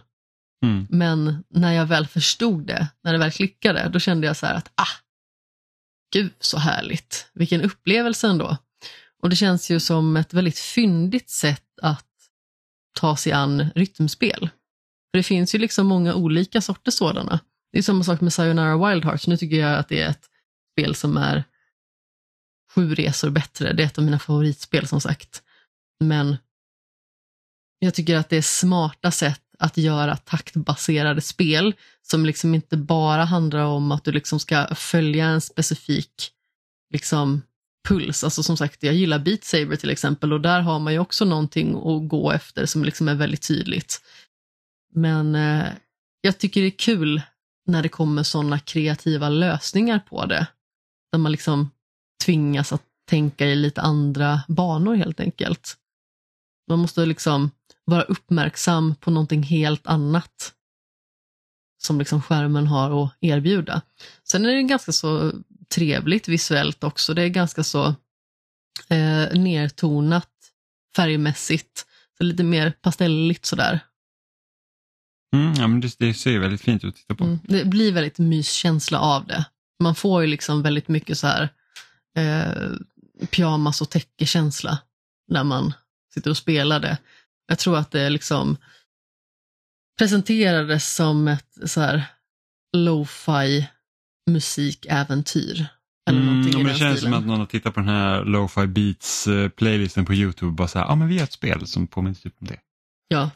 [0.65, 0.87] Mm.
[0.91, 4.55] Men när jag väl förstod det, när det väl klickade, då kände jag så här
[4.55, 4.89] att ah,
[6.13, 7.31] gud så härligt.
[7.35, 8.57] Vilken upplevelse ändå.
[9.23, 12.07] Och det känns ju som ett väldigt fyndigt sätt att
[12.95, 14.49] ta sig an rytmspel.
[15.15, 17.41] För det finns ju liksom många olika sorters sådana.
[17.73, 19.27] Det är samma sak med Sayonara Wild Hearts.
[19.27, 20.25] Nu tycker jag att det är ett
[20.73, 21.45] spel som är
[22.75, 23.73] sju resor bättre.
[23.73, 25.43] Det är ett av mina favoritspel som sagt.
[26.01, 26.37] Men
[27.79, 33.25] jag tycker att det är smarta sätt att göra taktbaserade spel som liksom inte bara
[33.25, 36.31] handlar om att du liksom ska följa en specifik
[36.93, 37.43] liksom,
[37.89, 38.25] puls.
[38.25, 41.25] Alltså som sagt, jag gillar Beat Saber till exempel och där har man ju också
[41.25, 44.01] någonting att gå efter som liksom är väldigt tydligt.
[44.95, 45.67] Men eh,
[46.21, 47.23] jag tycker det är kul
[47.67, 50.47] när det kommer sådana kreativa lösningar på det.
[51.13, 51.71] Där man liksom
[52.25, 55.77] tvingas att tänka i lite andra banor helt enkelt.
[56.69, 57.51] Man måste liksom
[57.85, 60.55] vara uppmärksam på någonting helt annat
[61.83, 63.83] som liksom skärmen har att erbjuda.
[64.25, 65.33] Sen är det ganska så
[65.75, 67.15] trevligt visuellt också.
[67.15, 67.87] Det är ganska så
[68.89, 70.31] eh, nertonat
[70.97, 71.87] färgmässigt.
[72.19, 73.81] Så lite mer pastelligt sådär.
[75.35, 77.25] Mm, ja, men det, det ser väldigt fint ut att titta på.
[77.25, 79.45] Mm, det blir väldigt myskänsla av det.
[79.83, 81.49] Man får ju liksom väldigt mycket så här
[82.17, 82.73] eh,
[83.31, 84.79] pyjamas och täckekänsla
[85.29, 85.73] när man
[86.15, 86.99] sitter och spelar det.
[87.47, 88.57] Jag tror att det liksom
[89.99, 92.05] presenterades som ett så här
[92.77, 93.69] lo-fi
[94.31, 95.67] musikäventyr.
[96.11, 97.13] Eller mm, ja, men det känns stilen.
[97.13, 100.53] som att någon har tittat på den här lo-fi beats eh, playlisten på Youtube och
[100.53, 102.59] bara så här, ja ah, men vi har ett spel som påminner typ om det.
[103.09, 103.31] Ja,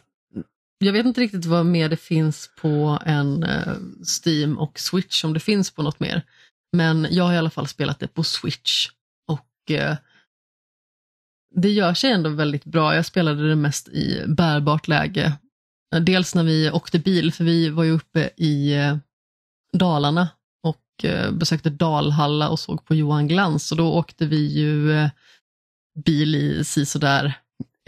[0.78, 3.74] jag vet inte riktigt vad mer det finns på en eh,
[4.24, 6.22] Steam och Switch, om det finns på något mer.
[6.72, 8.88] Men jag har i alla fall spelat det på Switch
[9.28, 9.96] och eh,
[11.54, 12.94] det gör sig ändå väldigt bra.
[12.94, 15.32] Jag spelade det mest i bärbart läge.
[16.00, 18.96] Dels när vi åkte bil, för vi var ju uppe i eh,
[19.72, 20.28] Dalarna
[20.62, 25.08] och besökte Dalhalla och såg på Johan Glans och då åkte vi ju
[26.04, 27.38] bil i sisådär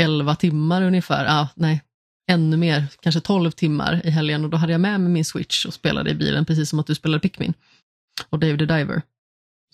[0.03, 1.27] 11 timmar ungefär.
[1.29, 1.83] Ah, nej,
[2.31, 5.67] ännu mer, kanske 12 timmar i helgen och då hade jag med mig min switch
[5.67, 7.55] och spelade i bilen precis som att du spelade Pikmin
[8.29, 9.03] och Dave the Diver.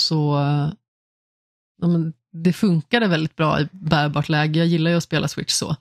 [0.02, 0.72] Så eh,
[1.82, 4.58] ja, men det funkade väldigt bra i bärbart läge.
[4.58, 5.76] Jag gillar ju att spela switch så.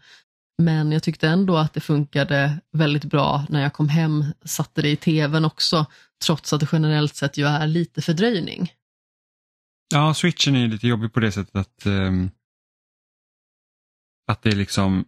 [0.57, 4.89] Men jag tyckte ändå att det funkade väldigt bra när jag kom hem, satte det
[4.89, 5.85] i tvn också,
[6.25, 8.73] trots att det generellt sett ju är lite fördröjning.
[9.93, 12.31] Ja, switchen är lite jobbig på det sättet att, um,
[14.27, 15.05] att det är liksom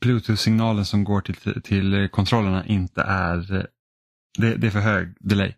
[0.00, 3.66] Bluetooth-signalen som går till, till kontrollerna inte är,
[4.38, 5.54] det, det är för hög delay.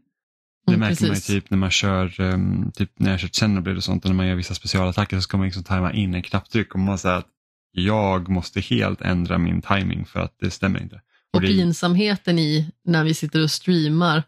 [0.67, 1.29] Det mm, märker precis.
[1.29, 4.11] man ju typ när man kör, um, typ när jag kört Xenoblade och sånt och
[4.11, 6.99] när man gör vissa specialattacker så ska man liksom tajma in en knapptryck och man
[6.99, 7.29] säger att
[7.73, 11.01] jag måste helt ändra min timing för att det stämmer inte.
[11.33, 14.23] Och, och pinsamheten i när vi sitter och streamar,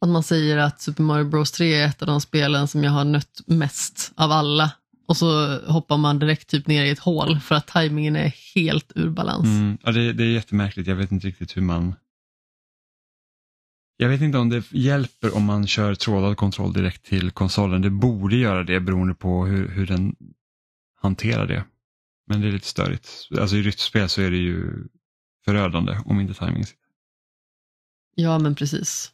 [0.00, 2.90] att man säger att Super Mario Bros 3 är ett av de spelen som jag
[2.90, 4.70] har nött mest av alla
[5.10, 8.92] och så hoppar man direkt typ ner i ett hål för att tajmingen är helt
[8.94, 9.46] ur balans.
[9.46, 11.94] Mm, ja, det, det är jättemärkligt, jag vet inte riktigt hur man...
[13.96, 17.82] Jag vet inte om det hjälper om man kör trådad kontroll direkt till konsolen.
[17.82, 20.16] Det borde göra det beroende på hur, hur den
[21.00, 21.64] hanterar det.
[22.26, 23.28] Men det är lite störigt.
[23.40, 24.84] Alltså i rytmspel så är det ju
[25.44, 26.84] förödande om inte tajmingen sitter.
[28.14, 29.12] Ja, men precis.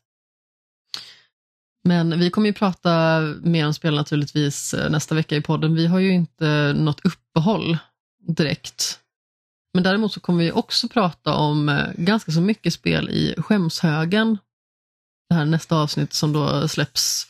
[1.86, 5.74] Men vi kommer ju prata mer om spel naturligtvis eh, nästa vecka i podden.
[5.74, 7.78] Vi har ju inte något uppehåll
[8.28, 9.00] direkt.
[9.74, 14.38] Men däremot så kommer vi också prata om eh, ganska så mycket spel i skämshögen.
[15.28, 17.26] Det här nästa avsnitt som då släpps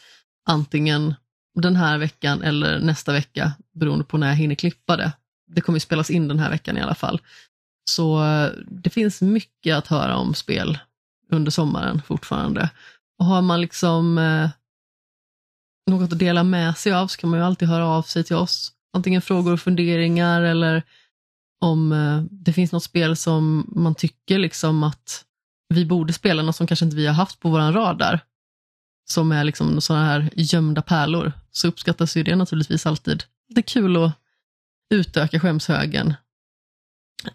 [0.48, 1.14] antingen
[1.54, 5.12] den här veckan eller nästa vecka beroende på när jag hinner klippa det.
[5.46, 7.20] Det kommer spelas in den här veckan i alla fall.
[7.90, 10.78] Så eh, det finns mycket att höra om spel
[11.30, 12.70] under sommaren fortfarande.
[13.18, 14.50] Och har man liksom eh,
[15.90, 18.36] något att dela med sig av så kan man ju alltid höra av sig till
[18.36, 18.72] oss.
[18.92, 20.82] Antingen frågor och funderingar eller
[21.60, 25.24] om eh, det finns något spel som man tycker liksom att
[25.74, 28.20] vi borde spela, något som kanske inte vi har haft på våran radar.
[29.08, 31.32] Som är liksom sådana här gömda pärlor.
[31.50, 33.24] Så uppskattas ju det naturligtvis alltid.
[33.48, 34.12] Det är kul att
[34.94, 36.14] utöka skämshögen.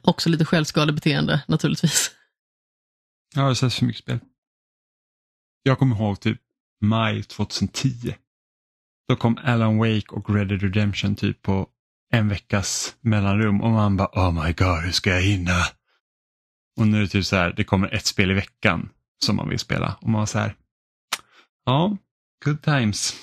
[0.02, 2.12] Också lite självskadebeteende naturligtvis.
[3.36, 4.20] Ja, det har sett för mycket spel.
[5.64, 6.42] Jag kommer ihåg typ
[6.82, 8.16] maj 2010.
[9.08, 11.70] Då kom Alan Wake och Red Dead Redemption typ på
[12.12, 15.60] en veckas mellanrum och man bara oh my god hur ska jag hinna?
[16.80, 18.90] Och nu är det typ så här, det kommer ett spel i veckan
[19.24, 20.56] som man vill spela och man var så här,
[21.66, 21.98] ja,
[22.46, 23.14] good times.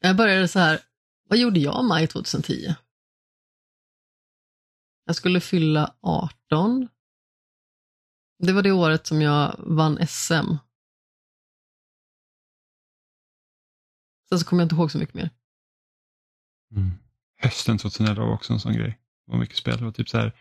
[0.00, 0.80] Jag började så här,
[1.28, 2.74] vad gjorde jag maj 2010?
[5.04, 6.88] Jag skulle fylla 18.
[8.38, 10.54] Det var det året som jag vann SM
[14.30, 15.30] Sen så kommer jag inte ihåg så mycket mer.
[16.76, 16.90] Mm.
[17.42, 18.98] Hösten 2011 var också en sån grej.
[19.26, 19.78] Det var mycket spel.
[19.78, 20.32] Det var typ så här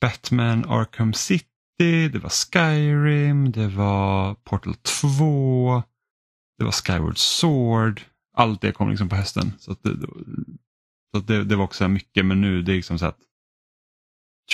[0.00, 5.82] Batman Arkham City, det var Skyrim, det var Portal 2,
[6.58, 8.00] det var Skyward Sword.
[8.36, 9.52] Allt det kom liksom på hösten.
[9.58, 9.96] Så, det,
[11.14, 13.18] så det, det, var också mycket, men nu det är liksom så att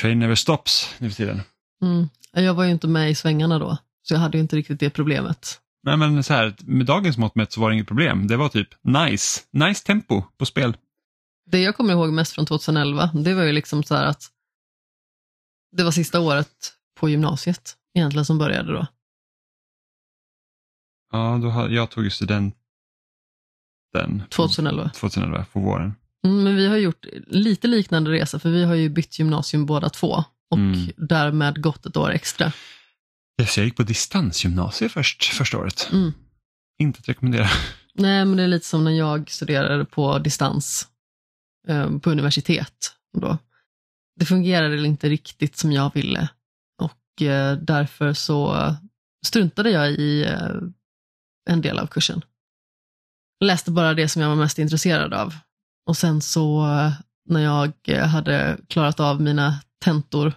[0.01, 1.41] train never stops nu för tiden.
[1.83, 2.09] Mm.
[2.33, 4.91] Jag var ju inte med i svängarna då, så jag hade ju inte riktigt det
[4.91, 5.61] problemet.
[5.83, 8.27] Nej men så här, med dagens mått mätt så var det inget problem.
[8.27, 10.77] Det var typ nice, nice tempo på spel.
[11.47, 14.23] Det jag kommer ihåg mest från 2011, det var ju liksom så här att
[15.77, 18.87] det var sista året på gymnasiet egentligen som började då.
[21.13, 22.53] Ja, då har, jag tog ju studenten
[24.31, 24.91] 2011.
[24.95, 25.95] 2011 på våren.
[26.25, 29.89] Mm, men vi har gjort lite liknande resa, för vi har ju bytt gymnasium båda
[29.91, 30.91] två och Mm.
[30.97, 32.53] därmed gått ett år extra.
[33.41, 35.89] Yes, jag gick på distansgymnasiet först, första året.
[35.93, 36.13] Mm.
[36.79, 37.47] Inte att rekommendera.
[37.95, 40.89] Nej, men det är lite som när jag studerade på distans
[41.69, 42.93] eh, på universitet.
[43.13, 43.39] Då.
[44.17, 46.29] Det fungerade inte riktigt som jag ville
[46.83, 48.75] och eh, därför så
[49.27, 50.57] struntade jag i eh,
[51.51, 52.23] en del av kursen.
[53.45, 55.35] Läste bara det som jag var mest intresserad av.
[55.87, 56.93] Och sen så eh,
[57.29, 60.33] när jag eh, hade klarat av mina tentor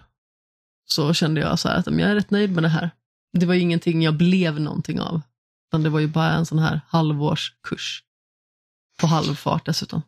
[0.84, 2.90] så kände jag så här att jag är rätt nöjd med det här.
[3.38, 5.20] Det var ju ingenting jag blev någonting av.
[5.68, 8.02] Utan det var ju bara en sån här halvårskurs.
[9.00, 10.02] På halvfart dessutom.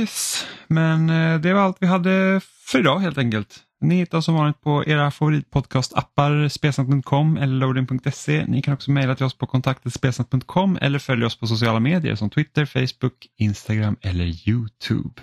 [0.00, 3.62] Yes, men eh, det var allt vi hade för idag helt enkelt.
[3.80, 8.46] Ni hittar som vanligt på era favoritpodcastappar, spelsnack.com eller loading.se.
[8.46, 12.30] Ni kan också mejla till oss på kontaktetspelsnack.com eller följa oss på sociala medier som
[12.30, 15.22] Twitter, Facebook, Instagram eller Youtube.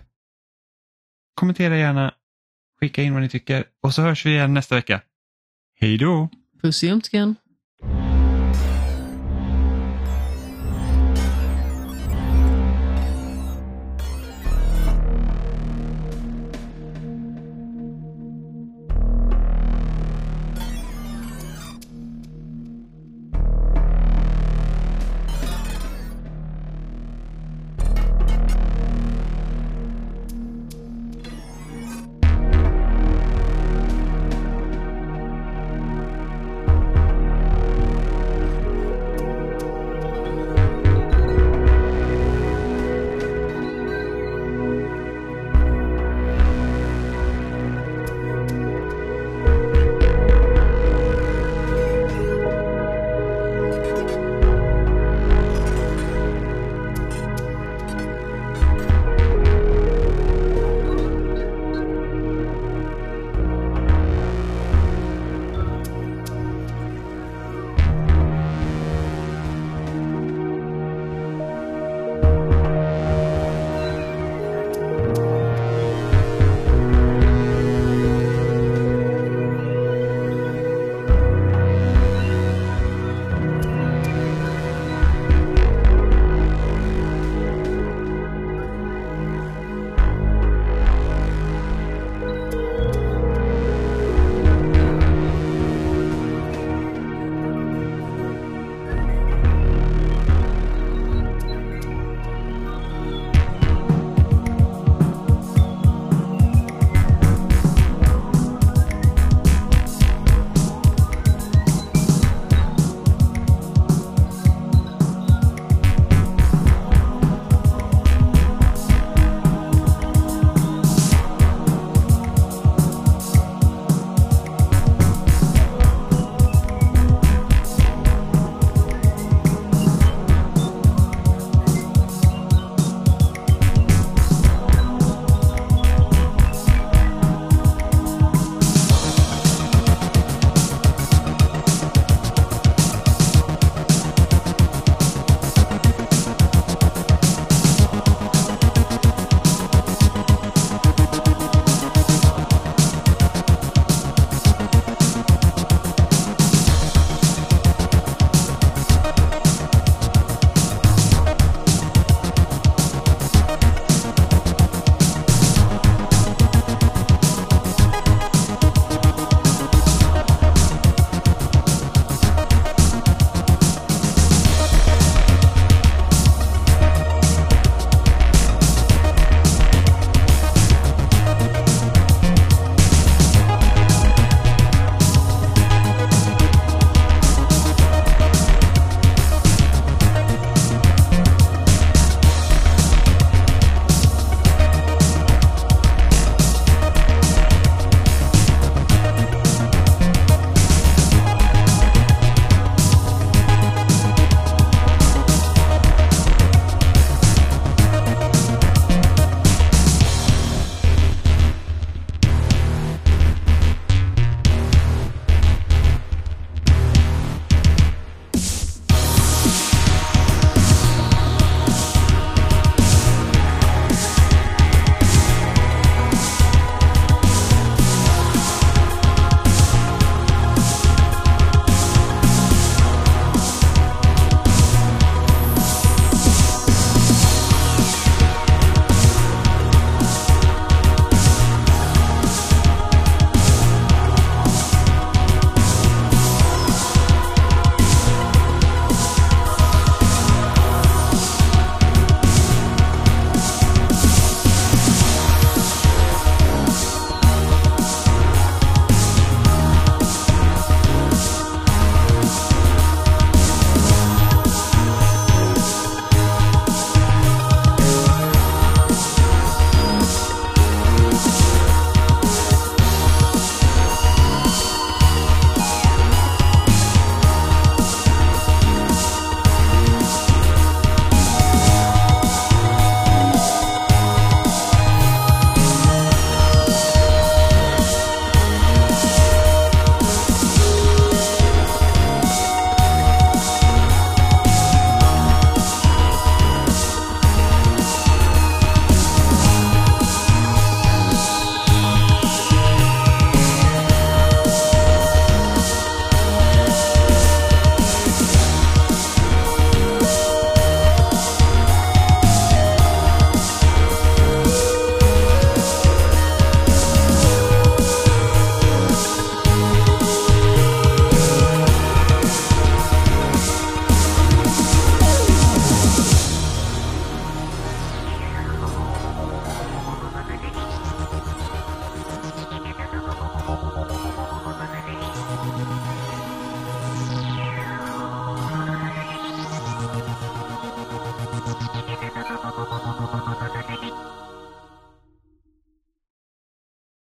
[1.35, 2.13] Kommentera gärna,
[2.79, 5.01] skicka in vad ni tycker och så hörs vi igen nästa vecka.
[5.79, 6.29] Hej då!
[6.61, 7.35] Puss i ömskan.